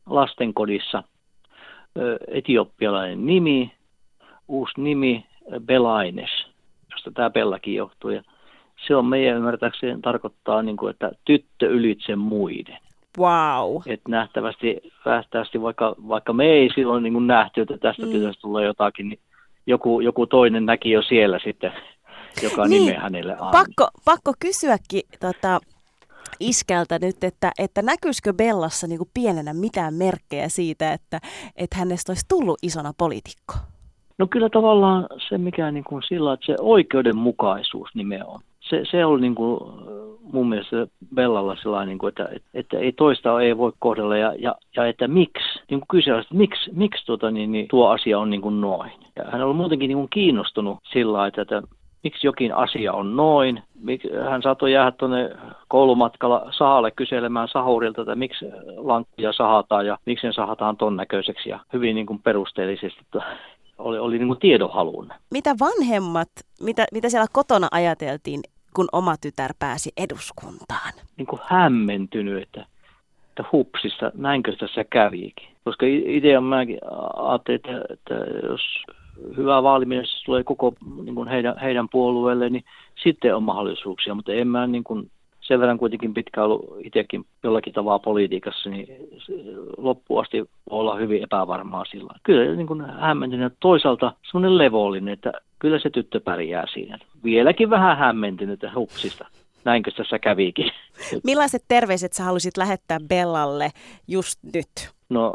[0.07, 1.03] lastenkodissa
[1.99, 3.73] ö, etioppialainen nimi,
[4.49, 5.27] uusi nimi,
[5.61, 6.47] Belaines,
[6.91, 8.11] josta tämä Bellakin johtuu.
[8.11, 8.23] Ja
[8.87, 12.79] se on meidän ymmärtääkseen tarkoittaa, niin kuin, että tyttö ylitse muiden.
[13.19, 13.83] Wow.
[13.87, 18.13] Että nähtävästi, nähtävästi vaikka, vaikka me ei silloin niin kuin nähty, että tästä Mm.
[18.13, 19.19] tytöstä tulee jotakin, niin
[19.67, 21.73] joku, joku toinen näki jo siellä sitten,
[22.43, 23.51] joka Niin, nimeä hänelle antaa.
[23.51, 25.61] Pakko, pakko kysyäkin tota,
[26.41, 31.21] iskältä nyt, että, että näkyisikö Bellassa niin pienenä mitään merkkejä siitä, että,
[31.57, 33.55] että hänestä olisi tullut isona poliitikko?
[34.19, 38.41] No kyllä tavallaan se, mikä niin kuin sillä, että se oikeudenmukaisuus nimenomaan.
[38.61, 39.61] Se, se oli niin kuin
[40.33, 44.55] mun mielestä Bellalla sellainen, niin kuin, että, että ei toista ei voi kohdella ja, ja,
[44.77, 48.31] ja että miksi, niin kuin kysyä, että miksi, miksi tuota, niin, niin, tuo asia on
[48.31, 48.93] niin kuin noin.
[49.17, 51.63] Ja hän oli muutenkin niin kuin kiinnostunut sillä että, että
[52.05, 53.63] miksi jokin asia on noin.
[54.31, 55.31] Hän saattoi jäädä tuonne
[55.69, 58.45] koulumatkalla sahalle kyselemään sahurilta, että miksi
[58.77, 63.01] lankkuja sahataan ja miksi ne sahataan ton näköiseksi ja hyvin niin kuin perusteellisesti
[63.79, 65.19] oli, oli niin kuin tiedonhaluinen.
[65.31, 66.29] Mitä vanhemmat,
[66.61, 68.41] mitä, mitä siellä kotona ajateltiin,
[68.75, 70.93] kun oma tytär pääsi eduskuntaan?
[71.17, 72.67] Niin kuin hämmentynyt, että,
[73.29, 75.49] että hupsissa, näinkö tässä kävikin.
[75.65, 76.79] Koska itse mäkin
[77.17, 78.15] ajattelin, että, että
[78.47, 78.61] jos
[79.37, 82.65] hyvä vaalimies tulee koko niin kuin heidän, heidän puolueelle, niin
[83.03, 85.11] sitten on mahdollisuuksia, mutta en mä niin kuin,
[85.41, 88.89] sen verran kuitenkin pitkään ollut itsekin jollakin tavalla politiikassa, niin
[89.77, 90.49] loppuun asti voi
[90.81, 93.53] olla hyvin epävarmaa sillä Kyllä niin kuin hämmentynyt.
[93.61, 96.99] Toisaalta semmoinen levollinen, että kyllä se tyttö pärjää siinä.
[97.25, 99.27] Vieläkin vähän hämmentynyt hupsista.
[99.65, 100.71] Näinkö tässä kävikin?
[101.25, 103.71] Millaiset terveiset sä haluaisit lähettää Bellalle
[104.09, 104.91] just nyt?
[105.09, 105.33] No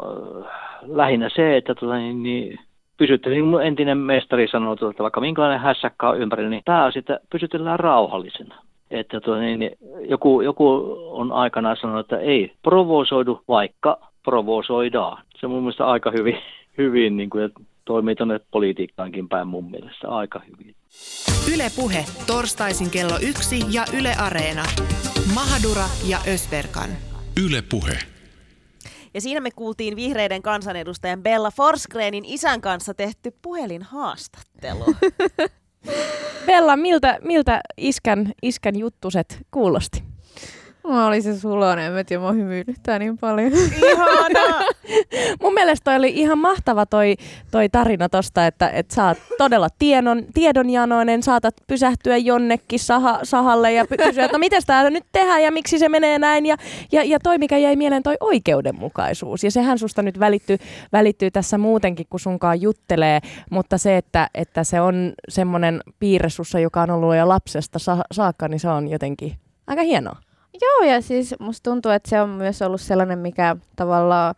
[0.82, 2.58] lähinnä se, että tuota, niin, niin,
[3.00, 7.20] pysytte, niin kuin entinen mestari sanoi, että vaikka minkälainen hässäkkä on ympärillä, niin pääasia, että
[7.30, 8.54] pysytellään rauhallisena
[8.90, 9.70] että tuo, niin,
[10.08, 15.22] joku, joku on aikanaan sanonut, että ei provosoidu, vaikka provosoidaan.
[15.40, 16.38] Se on mun mielestä aika hyvin,
[16.78, 20.74] hyvin niin kuin, että toimii tuonne politiikkaankin päin mun mielestä aika hyvin.
[21.54, 24.62] Yle Puhe, torstaisin kello yksi ja Yle Areena.
[25.34, 26.90] Mahadura ja Ösberkan.
[27.46, 28.19] Yle Puhe.
[29.14, 34.84] Ja siinä me kuultiin vihreiden kansanedustajan Bella Forsgrenin isän kanssa tehty puhelinhaastattelu.
[36.46, 40.09] Bella, miltä, miltä iskän, iskän juttuset kuulosti?
[40.88, 43.52] Mä olin se sulonen, en mä tiedä, mä hymyilyttää niin paljon.
[43.92, 44.64] Ihana!
[45.42, 47.14] Mun mielestä toi oli ihan mahtava toi,
[47.50, 53.72] toi tarina tosta, että, että sä oot todella tiedon, tiedonjanoinen, saatat pysähtyä jonnekin saha, sahalle
[53.72, 56.46] ja kysyä, että no miten täällä nyt tehdään ja miksi se menee näin.
[56.46, 56.56] Ja,
[56.92, 59.44] ja, ja toi, mikä jäi mieleen, toi oikeudenmukaisuus.
[59.44, 60.56] Ja sehän susta nyt välittyy,
[60.92, 63.20] välittyy tässä muutenkin, kun sunkaan juttelee,
[63.50, 68.04] mutta se, että, että se on semmoinen piirre sussa, joka on ollut jo lapsesta sa-
[68.12, 69.32] saakka, niin se on jotenkin
[69.66, 70.29] aika hienoa.
[70.60, 74.34] Joo, ja siis musta tuntuu, että se on myös ollut sellainen, mikä tavallaan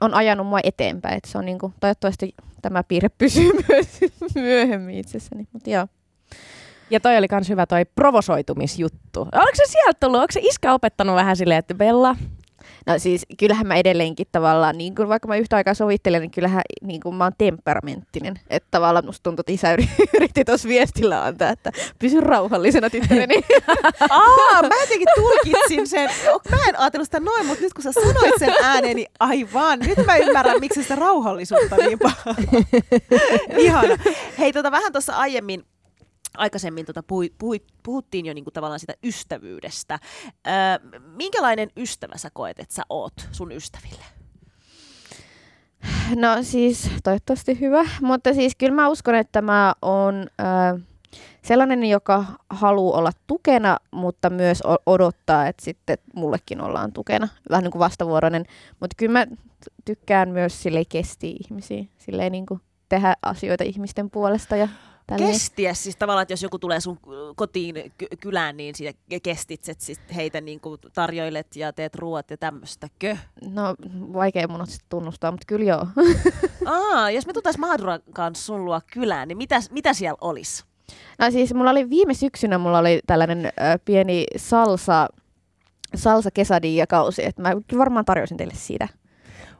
[0.00, 1.16] on ajanut mua eteenpäin.
[1.16, 3.88] Että se on niinku, toivottavasti tämä piirre pysyy myös
[4.34, 5.46] myöhemmin itsessäni.
[5.52, 5.86] Mutta joo.
[6.90, 9.20] Ja toi oli kans hyvä toi provosoitumisjuttu.
[9.20, 10.20] Oliko se sieltä tullut?
[10.20, 12.16] Onko se iskä opettanut vähän silleen, että Bella,
[12.86, 16.62] No siis kyllähän mä edelleenkin tavallaan, niin kuin vaikka mä yhtä aikaa sovittelen, niin kyllähän
[16.82, 18.40] niin kuin mä oon temperamenttinen.
[18.50, 23.34] Että tavallaan musta tuntuu, että isä yri- yritti tuossa viestillä antaa, että pysy rauhallisena tyttäreni.
[24.10, 26.10] Aa, mä jotenkin tulkitsin sen.
[26.50, 29.78] Mä en ajatellut sitä noin, mutta nyt kun sä sanoit sen ääneen, niin aivan.
[29.78, 32.36] Nyt mä ymmärrän, miksi sitä rauhallisuutta niin paljon.
[33.58, 33.96] Ihana.
[34.38, 35.64] Hei, tota, vähän tuossa aiemmin
[36.36, 39.98] aikaisemmin tota puhui, puhui, puhuttiin jo niinku tavallaan sitä ystävyydestä.
[40.46, 44.04] Öö, minkälainen ystävä sä koet, että sä oot sun ystäville?
[46.16, 50.82] No siis toivottavasti hyvä, mutta siis kyllä mä uskon, että mä oon äh,
[51.42, 57.28] sellainen, joka haluaa olla tukena, mutta myös odottaa, että sitten mullekin ollaan tukena.
[57.50, 58.44] Vähän niin kuin vastavuoroinen,
[58.80, 59.26] mutta kyllä mä
[59.84, 64.68] tykkään myös sille kesti ihmisiä, silleen niin kuin tehdä asioita ihmisten puolesta ja
[65.06, 65.32] tälleen.
[65.32, 66.98] Kestiä siis tavallaan, että jos joku tulee sun
[67.36, 72.36] kotiin ky- kylään, niin siitä kestitset sit heitä niin kuin tarjoilet ja teet ruoat ja
[72.36, 73.16] tämmöistäkö?
[73.48, 73.74] No
[74.12, 75.86] vaikea mun on sit tunnustaa, mutta kyllä joo.
[76.66, 80.64] Aa, jos me tultais Mahaduran kanssa sun luo kylään, niin mitä, mitä siellä olisi?
[81.18, 83.50] No siis mulla oli viime syksynä mulla oli tällainen ö,
[83.84, 85.08] pieni salsa,
[85.94, 88.88] salsa kesadia-kausi, että mä varmaan tarjosin teille siitä.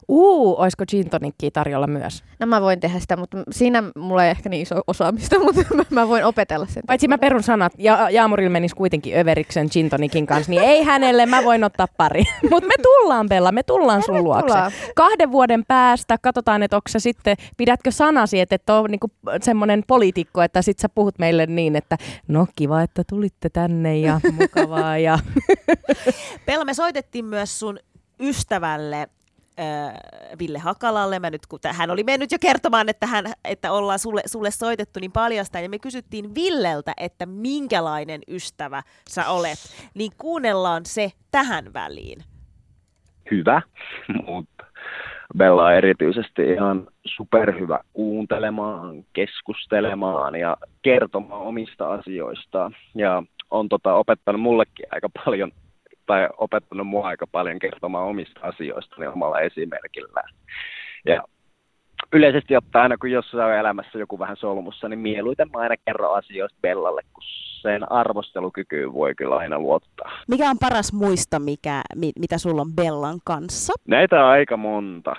[0.07, 2.23] Uu, olisiko gin tonickia tarjolla myös?
[2.39, 6.07] No mä voin tehdä sitä, mutta siinä mulla ei ehkä niin iso osaamista, mutta mä,
[6.07, 6.83] voin opetella sen.
[6.87, 11.25] Paitsi mä perun sanat, ja Jaamurilla menisi kuitenkin överiksen gin tonicin kanssa, niin ei hänelle,
[11.25, 12.23] mä voin ottaa pari.
[12.51, 14.53] Mutta me tullaan, Bella, me tullaan sun luokse.
[14.53, 14.93] Tervetuloa.
[14.95, 19.83] Kahden vuoden päästä katsotaan, että onko sä sitten, pidätkö sanasi, että et ole niinku semmoinen
[19.87, 21.97] poliitikko, että sit sä puhut meille niin, että
[22.27, 25.19] no kiva, että tulitte tänne ja mukavaa ja
[26.45, 27.79] Pella, me soitettiin myös sun
[28.19, 29.07] ystävälle
[29.59, 29.93] äh,
[30.39, 31.19] Ville Hakalalle.
[31.19, 34.99] Mä nyt, kun hän oli mennyt jo kertomaan, että, hän, että ollaan sulle, sulle soitettu,
[34.99, 35.63] niin paljastain.
[35.63, 39.59] Ja me kysyttiin Villeltä, että minkälainen ystävä sä olet.
[39.95, 42.23] Niin kuunnellaan se tähän väliin.
[43.31, 43.61] hyvä,
[44.27, 44.65] mutta
[45.37, 52.75] Bella on erityisesti ihan superhyvä kuuntelemaan, keskustelemaan ja kertomaan omista asioistaan.
[52.95, 55.51] Ja on tota, opettanut mullekin aika paljon,
[56.05, 60.29] tai opettanut mua aika paljon kertomaan omista asioistani omalla esimerkillään.
[61.05, 61.23] Ja
[62.13, 66.17] yleisesti ottaen aina, kun jossain on elämässä joku vähän solmussa, niin mieluiten mä aina kerron
[66.17, 67.23] asioista Bellalle, kun
[67.61, 70.11] sen arvostelukykyyn voi kyllä aina luottaa.
[70.27, 73.73] Mikä on paras muisto, mikä, mi, mitä sulla on Bellan kanssa?
[73.87, 75.15] Näitä on aika monta.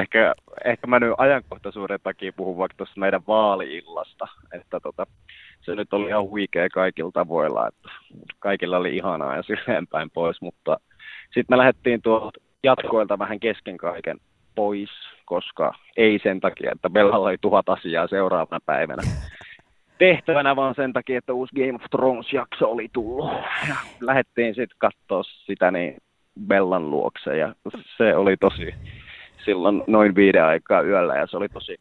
[0.00, 5.06] Ehkä, ehkä mä nyt ajankohtaisuuden takia puhun vaikka tuosta meidän vaaliillasta, että tota,
[5.64, 7.88] se nyt oli ihan huikea kaikilla tavoilla, että
[8.38, 10.76] kaikilla oli ihanaa ja silleen päin pois, mutta
[11.24, 14.16] sitten me lähdettiin tuolta jatkoilta vähän kesken kaiken
[14.54, 14.90] pois,
[15.24, 19.02] koska ei sen takia, että Bellalla oli tuhat asiaa seuraavana päivänä
[19.98, 23.30] tehtävänä, vaan sen takia, että uusi Game of Thrones-jakso oli tullut.
[23.68, 25.96] Ja lähdettiin sitten katsoa sitä niin
[26.46, 27.54] Bellan luokse ja
[27.96, 28.74] se oli tosi
[29.44, 31.76] silloin noin viiden aikaa yöllä ja se oli tosi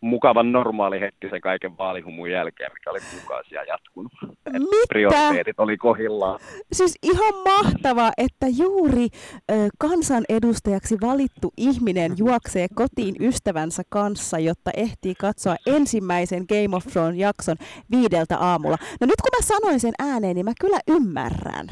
[0.00, 4.12] mukavan normaali hetki sen kaiken vaalihumun jälkeen, mikä oli kuukausia jatkunut.
[4.46, 4.86] Et Mitä?
[4.88, 6.40] Prioriteetit oli kohillaan.
[6.72, 9.06] Siis ihan mahtavaa, että juuri
[9.50, 17.18] ö, kansanedustajaksi valittu ihminen juoksee kotiin ystävänsä kanssa, jotta ehtii katsoa ensimmäisen Game of Thrones
[17.18, 17.56] jakson
[17.90, 18.76] viideltä aamulla.
[19.00, 21.66] No nyt kun mä sanoin sen ääneen, niin mä kyllä ymmärrän.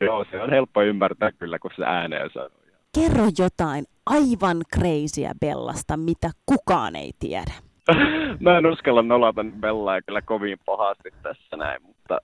[0.00, 2.50] Joo, se on helppo ymmärtää kyllä, kun se ääneen sanoo.
[2.94, 7.52] Kerro jotain aivan crazyä Bellasta, mitä kukaan ei tiedä.
[8.40, 12.18] Mä en uskalla nolata Bellaa kyllä kovin pahasti tässä näin, mutta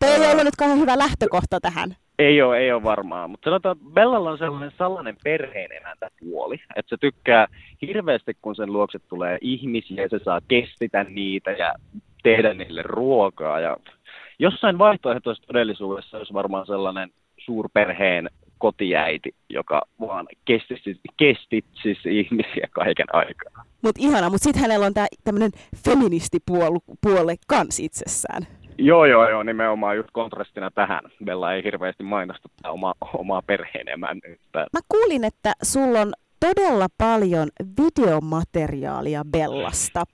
[0.00, 1.96] Toi ei ollut nyt kauhean hyvä lähtökohta tähän.
[2.18, 6.90] Ei ole, ei ole varmaan, mutta sanotaan, että Bellalla on sellainen salainen perheenemäntä puoli, että
[6.90, 7.46] se tykkää
[7.82, 11.74] hirveästi, kun sen luokse tulee ihmisiä, se saa kestitä niitä ja
[12.22, 13.60] tehdä niille ruokaa.
[13.60, 13.76] Ja
[14.38, 18.30] jossain vaihtoehtoisessa todellisuudessa olisi varmaan sellainen suurperheen
[18.62, 23.64] kotiäiti, joka vaan kestisi, kestitsisi ihmisiä kaiken aikaa.
[23.82, 25.50] Mutta ihana, mutta sitten hänellä on tää tämmöinen
[25.84, 28.46] feministipuole kans itsessään.
[28.78, 31.00] Joo, joo, joo, nimenomaan just kontrastina tähän.
[31.24, 34.58] Bella ei hirveästi mainosta tätä oma, omaa perheenemännyyttä.
[34.72, 37.48] Mä kuulin, että sulla on todella paljon
[37.80, 40.04] videomateriaalia Bellasta.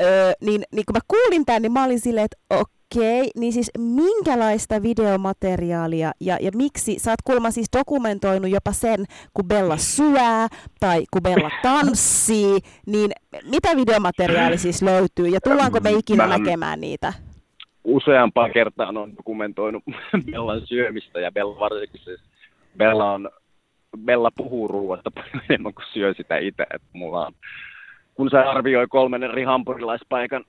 [0.00, 2.77] Öö, niin, niin kun mä kuulin tämän, niin mä olin silleen, että okei,
[3.36, 6.98] niin siis minkälaista videomateriaalia ja, ja miksi?
[6.98, 10.48] Sä oot kuulemma siis dokumentoinut jopa sen, kun Bella syö
[10.80, 13.10] tai kun Bella tanssii, niin
[13.50, 17.12] mitä videomateriaali siis löytyy ja tullaanko me ikinä Mä- näkemään niitä?
[17.84, 19.82] useampaan kertaan on dokumentoinut
[20.30, 22.20] Bellan syömistä ja Bella varsinkin siis
[22.76, 23.30] Bella, on,
[24.04, 26.62] Bella puhuu ruoasta paljon enemmän kuin syö sitä itse.
[26.62, 27.32] Että mulla on,
[28.14, 30.44] kun se arvioi kolmen eri hampurilaispaikan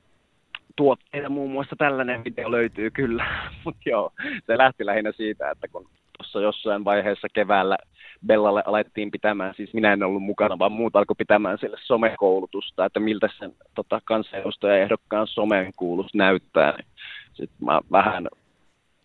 [0.80, 3.26] tuotteita, muun muassa tällainen video löytyy kyllä.
[3.66, 4.12] Mutta joo,
[4.48, 7.78] se lähti lähinnä siitä, että kun tuossa jossain vaiheessa keväällä
[8.26, 13.00] Bellalle alettiin pitämään, siis minä en ollut mukana, vaan muut alkoi pitämään sille somekoulutusta, että
[13.00, 16.72] miltä sen tota, kansanedustajaehdokkaan somen kuuluisi näyttää.
[16.72, 16.88] Niin
[17.34, 18.28] sitten mä vähän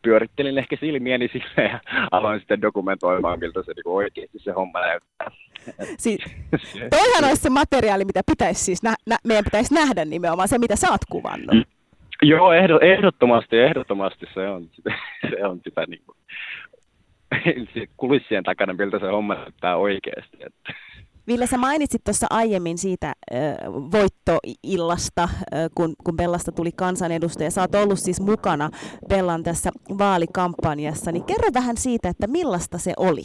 [0.04, 1.80] pyörittelin ehkä silmiäni sille ja
[2.10, 5.30] aloin sitten dokumentoimaan, miltä se niinku oikeasti se homma näyttää.
[5.98, 6.18] Si-
[6.90, 10.76] toihan olisi se materiaali, mitä pitäisi siis nä- nä- meidän pitäisi nähdä nimenomaan, se mitä
[10.76, 11.68] sä oot kuvannut.
[12.22, 14.68] Joo, ehdo, ehdottomasti, ehdottomasti se on,
[15.30, 16.16] se on sitä niin kuin,
[17.96, 20.36] kulissien takana, miltä se homma näyttää oikeasti.
[20.40, 20.74] Että.
[21.26, 23.36] Ville, sä mainitsit tuossa aiemmin siitä ö,
[23.70, 27.50] voittoillasta, ö, kun, kun Bellasta tuli kansanedustaja.
[27.50, 28.70] Sä oot ollut siis mukana
[29.08, 33.22] Bellan tässä vaalikampanjassa, niin kerro vähän siitä, että millaista se oli.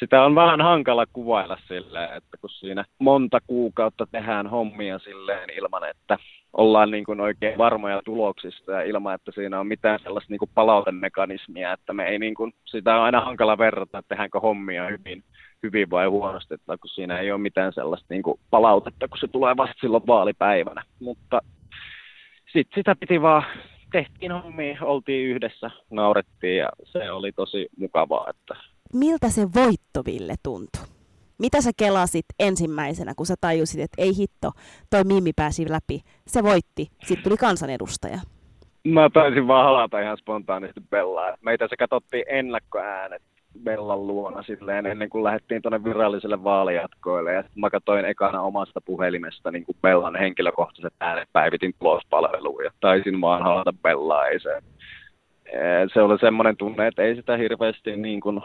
[0.00, 5.90] Sitä on vähän hankala kuvailla silleen, että kun siinä monta kuukautta tehdään hommia silleen ilman,
[5.90, 6.18] että
[6.52, 10.50] ollaan niin kuin oikein varmoja tuloksista ja ilman, että siinä on mitään sellaista niin kuin
[10.54, 15.24] palautemekanismia, että me ei niin kuin, sitä on aina hankala verrata, että tehdäänkö hommia hyvin,
[15.62, 19.28] hyvin vai huonosti, että kun siinä ei ole mitään sellaista niin kuin palautetta, kun se
[19.28, 20.82] tulee vasta silloin vaalipäivänä.
[21.00, 21.40] Mutta
[22.52, 23.42] sitten sitä piti vaan,
[23.92, 28.54] tehtiin hommia, oltiin yhdessä, naurettiin ja se oli tosi mukavaa, että
[28.92, 30.82] Miltä se voitto, Ville, tuntui?
[31.38, 34.50] Mitä sä kelasit ensimmäisenä, kun sä tajusit, että ei hitto,
[34.90, 36.00] toi Mimmi pääsi läpi.
[36.26, 38.18] Se voitti, sitten tuli kansanedustaja.
[38.84, 41.36] Mä taisin vaan halata ihan spontaanisti Bellaa.
[41.40, 43.22] Meitä se katsottiin ennakkoäänet
[43.64, 47.32] Bellan luona silleen ennen kuin lähdettiin tuonne viralliselle vaalijatkoille.
[47.32, 52.64] Ja sit mä katsoin ekana omasta puhelimesta niin kuin Bellan henkilökohtaiset äänet päivitin tulospalveluun.
[52.64, 54.24] Ja taisin vaan halata Bellaa.
[54.42, 54.58] Se,
[55.52, 58.40] Eh, se oli semmoinen tunne, että ei sitä hirveästi niin kuin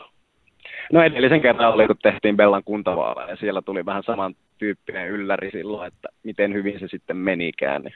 [0.92, 5.88] No edellisen kerran oli, kun tehtiin Bellan kuntavaaleja, ja siellä tuli vähän samantyyppinen ylläri silloin,
[5.88, 7.82] että miten hyvin se sitten menikään.
[7.82, 7.94] Niin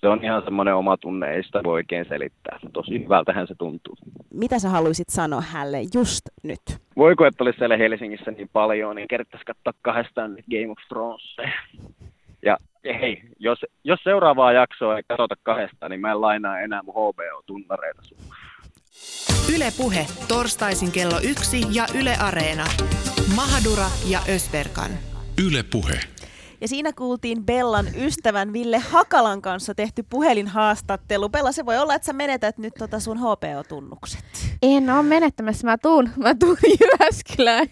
[0.00, 2.58] se on ihan semmoinen oma tunne, ei sitä voi oikein selittää.
[2.72, 3.96] Tosi hyvältähän se tuntuu.
[4.34, 6.60] Mitä sä haluaisit sanoa hälle just nyt?
[6.96, 11.36] Voiko, että olisi siellä Helsingissä niin paljon, niin kertaisi katsoa kahdestaan Game of Thrones.
[12.42, 16.94] Ja, hei, jos, jos seuraavaa jaksoa ei katsota kahdestaan, niin mä en lainaa enää mun
[16.94, 18.22] HBO-tunnareita sulle.
[19.56, 22.64] Yle Puhe, torstaisin kello yksi ja Yle Areena.
[23.36, 24.90] Mahadura ja Ösberkan.
[25.46, 26.19] Yle Puhe.
[26.60, 31.28] Ja siinä kuultiin Bellan ystävän Ville Hakalan kanssa tehty puhelinhaastattelu.
[31.28, 34.49] Bella, se voi olla, että sä menetät nyt tota sun HBO-tunnukset.
[34.62, 37.66] En ole menettämässä, mä tuun, mä tuun Jyväskylään.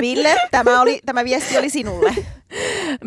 [0.00, 2.14] Ville, tämä, oli, tämä viesti oli sinulle.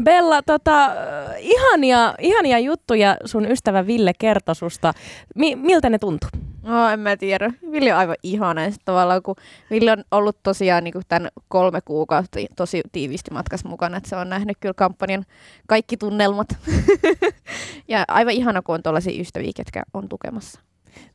[0.03, 0.91] Bella, tota,
[1.39, 4.93] ihania, ihania juttuja sun ystävä Ville kertosusta.
[5.35, 6.29] Mi- miltä ne tuntuu?
[6.63, 7.53] No, en mä tiedä.
[7.71, 8.63] Ville on aivan ihana.
[8.63, 9.35] Ja tavallaan, kun
[9.71, 14.29] Ville on ollut tosiaan niin tämän kolme kuukautta tosi tiiviisti matkassa mukana, että se on
[14.29, 15.25] nähnyt kyllä kampanjan
[15.67, 16.47] kaikki tunnelmat.
[17.87, 20.59] ja aivan ihana, kun on tuollaisia ystäviä, ketkä on tukemassa.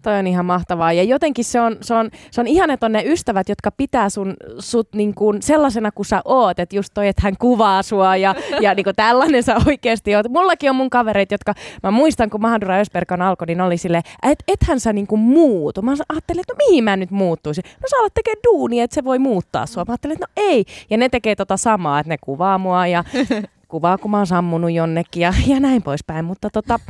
[0.02, 0.92] Toi on ihan mahtavaa.
[0.92, 4.08] Ja jotenkin se on, se on, se on ihana, että on ne ystävät, jotka pitää
[4.08, 6.58] sun, sut niin kuin sellaisena kuin sä oot.
[6.58, 10.28] Että just toi, että hän kuvaa sua ja, ja niin kuin tällainen sä oikeasti oot.
[10.28, 14.44] Mullakin on mun kavereita, jotka, mä muistan, kun Mahadura Ösperkan alkoi, niin oli silleen, että
[14.48, 15.82] ethän sä niin kuin muutu.
[15.82, 17.64] Mä ajattelin, että no mihin mä nyt muuttuisin?
[17.66, 19.84] No sä alat tekemään duunia, että se voi muuttaa sua.
[19.88, 20.64] Mä ajattelin, että no ei.
[20.90, 23.04] Ja ne tekee tota samaa, että ne kuvaa mua ja
[23.68, 26.24] kuvaa, kun mä oon sammunut jonnekin ja, ja näin poispäin.
[26.24, 26.80] Mutta tota,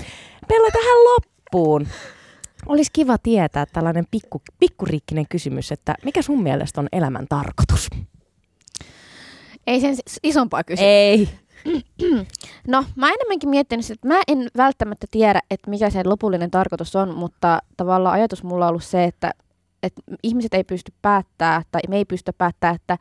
[0.48, 1.86] Pella tähän loppuun.
[2.66, 7.88] Olisi kiva tietää tällainen pikku, pikkuriikkinen kysymys, että mikä sun mielestä on elämän tarkoitus?
[9.66, 10.82] Ei sen isompaa kysy.
[10.82, 11.28] Ei.
[12.68, 16.96] No, mä oon enemmänkin miettinyt, että mä en välttämättä tiedä, että mikä sen lopullinen tarkoitus
[16.96, 19.30] on, mutta tavallaan ajatus mulla on ollut se, että,
[19.82, 22.98] että ihmiset ei pysty päättää, tai me ei pysty päättää, että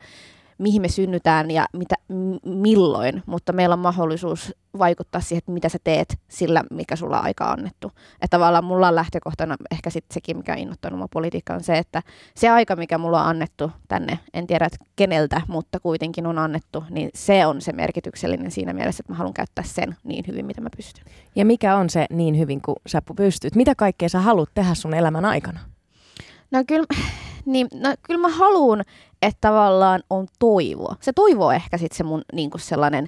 [0.60, 5.68] mihin me synnytään ja mitä, m- milloin, mutta meillä on mahdollisuus vaikuttaa siihen, että mitä
[5.68, 7.92] sä teet sillä, mikä sulla on aika annettu.
[8.14, 11.78] Että tavallaan mulla on lähtökohtana ehkä sitten sekin, mikä on innottanut mua politiikka, on se,
[11.78, 12.02] että
[12.34, 16.84] se aika, mikä mulla on annettu tänne, en tiedä että keneltä, mutta kuitenkin on annettu,
[16.90, 20.60] niin se on se merkityksellinen siinä mielessä, että mä haluan käyttää sen niin hyvin, mitä
[20.60, 21.04] mä pystyn.
[21.36, 23.54] Ja mikä on se niin hyvin kuin sä pystyt?
[23.54, 25.60] Mitä kaikkea sä haluat tehdä sun elämän aikana?
[26.50, 26.86] No kyllä,
[27.46, 28.84] niin, no, kyllä mä haluan,
[29.22, 30.96] että tavallaan on toivoa.
[31.00, 33.06] Se toivo on ehkä sitten se mun niin kuin sellainen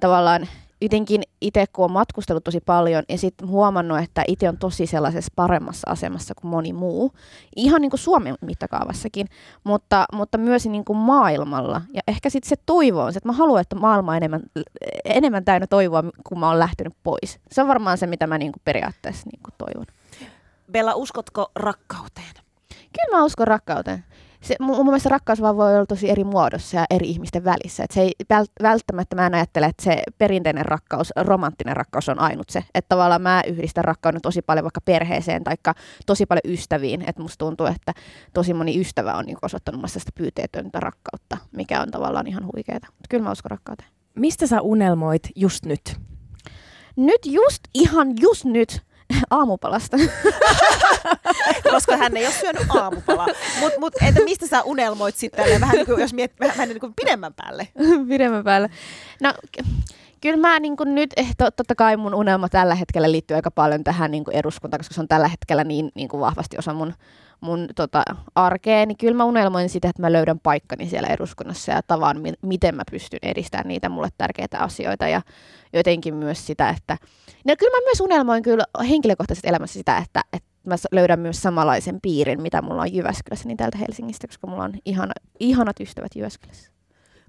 [0.00, 0.48] tavallaan
[0.80, 5.32] jotenkin itse, kun on matkustellut tosi paljon ja sitten huomannut, että itse on tosi sellaisessa
[5.36, 7.12] paremmassa asemassa kuin moni muu,
[7.56, 9.26] ihan niin kuin Suomen mittakaavassakin,
[9.64, 11.82] mutta, mutta myös niin kuin maailmalla.
[11.94, 14.42] Ja ehkä sitten se toivo on se, että mä haluan, että maailma on enemmän,
[15.04, 17.40] enemmän täynnä toivoa, kun mä oon lähtenyt pois.
[17.52, 19.86] Se on varmaan se, mitä mä niin kuin periaatteessa niin kuin toivon.
[20.72, 22.34] Bella, uskotko rakkauteen?
[22.68, 24.04] Kyllä mä uskon rakkauteen.
[24.48, 27.84] Se, mun, mun mielestä rakkaus vaan voi olla tosi eri muodossa ja eri ihmisten välissä.
[27.84, 32.18] Et se ei vält- välttämättä mä en ajattele, että se perinteinen rakkaus, romanttinen rakkaus on
[32.18, 32.64] ainut se.
[32.74, 35.54] Että tavallaan mä yhdistän rakkauden tosi paljon vaikka perheeseen tai
[36.06, 37.02] tosi paljon ystäviin.
[37.06, 37.94] Että musta tuntuu, että
[38.34, 42.86] tosi moni ystävä on niinku osoittanut musta sitä pyyteetöntä rakkautta, mikä on tavallaan ihan huikeeta.
[42.90, 43.88] Mutta kyllä mä uskon rakkauteen.
[44.14, 45.96] Mistä sä unelmoit just nyt?
[46.96, 48.82] Nyt just, ihan just nyt
[49.30, 49.96] aamupalasta.
[51.70, 53.26] koska hän ei ole syönyt aamupalaa.
[53.60, 56.80] Mutta mut, entä mistä sä unelmoit sitten, vähän niin kuin, jos miet vähän, vähän niin
[56.80, 57.68] kuin pidemmän päälle?
[58.08, 58.70] pidemmän päälle.
[59.22, 59.34] No,
[60.20, 63.50] kyllä mä niin kuin nyt, eh, to, totta kai mun unelma tällä hetkellä liittyy aika
[63.50, 66.74] paljon tähän niin kuin eduskuntaan, koska se on tällä hetkellä niin, niin kuin vahvasti osa
[66.74, 66.94] mun,
[67.40, 68.02] mun tota,
[68.34, 72.32] arkea, niin kyllä mä unelmoin sitä, että mä löydän paikkani siellä eduskunnassa ja tavan, mi-
[72.42, 75.22] miten mä pystyn edistämään niitä mulle tärkeitä asioita ja
[75.72, 76.96] jotenkin myös sitä, että
[77.44, 81.98] no, kyllä mä myös unelmoin kyllä henkilökohtaisesti elämässä sitä, että, että mä löydän myös samanlaisen
[82.02, 86.77] piirin, mitä mulla on Jyväskylässä, niin täältä Helsingistä, koska mulla on ihana, ihanat ystävät Jyväskylässä.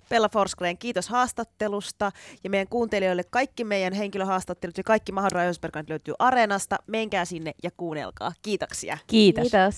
[0.09, 2.11] Bella Forsgren, kiitos haastattelusta
[2.43, 6.75] ja meidän kuuntelijoille kaikki meidän henkilöhaastattelut ja kaikki Mahadura Ösbergan löytyy Areenasta.
[6.87, 8.31] Menkää sinne ja kuunnelkaa.
[8.41, 8.97] Kiitoksia.
[9.07, 9.41] Kiitos.
[9.41, 9.75] Kiitos.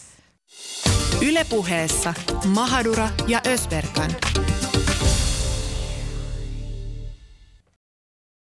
[1.28, 2.14] Yle Puheessa
[2.46, 4.12] Mahadura ja Ösberkan.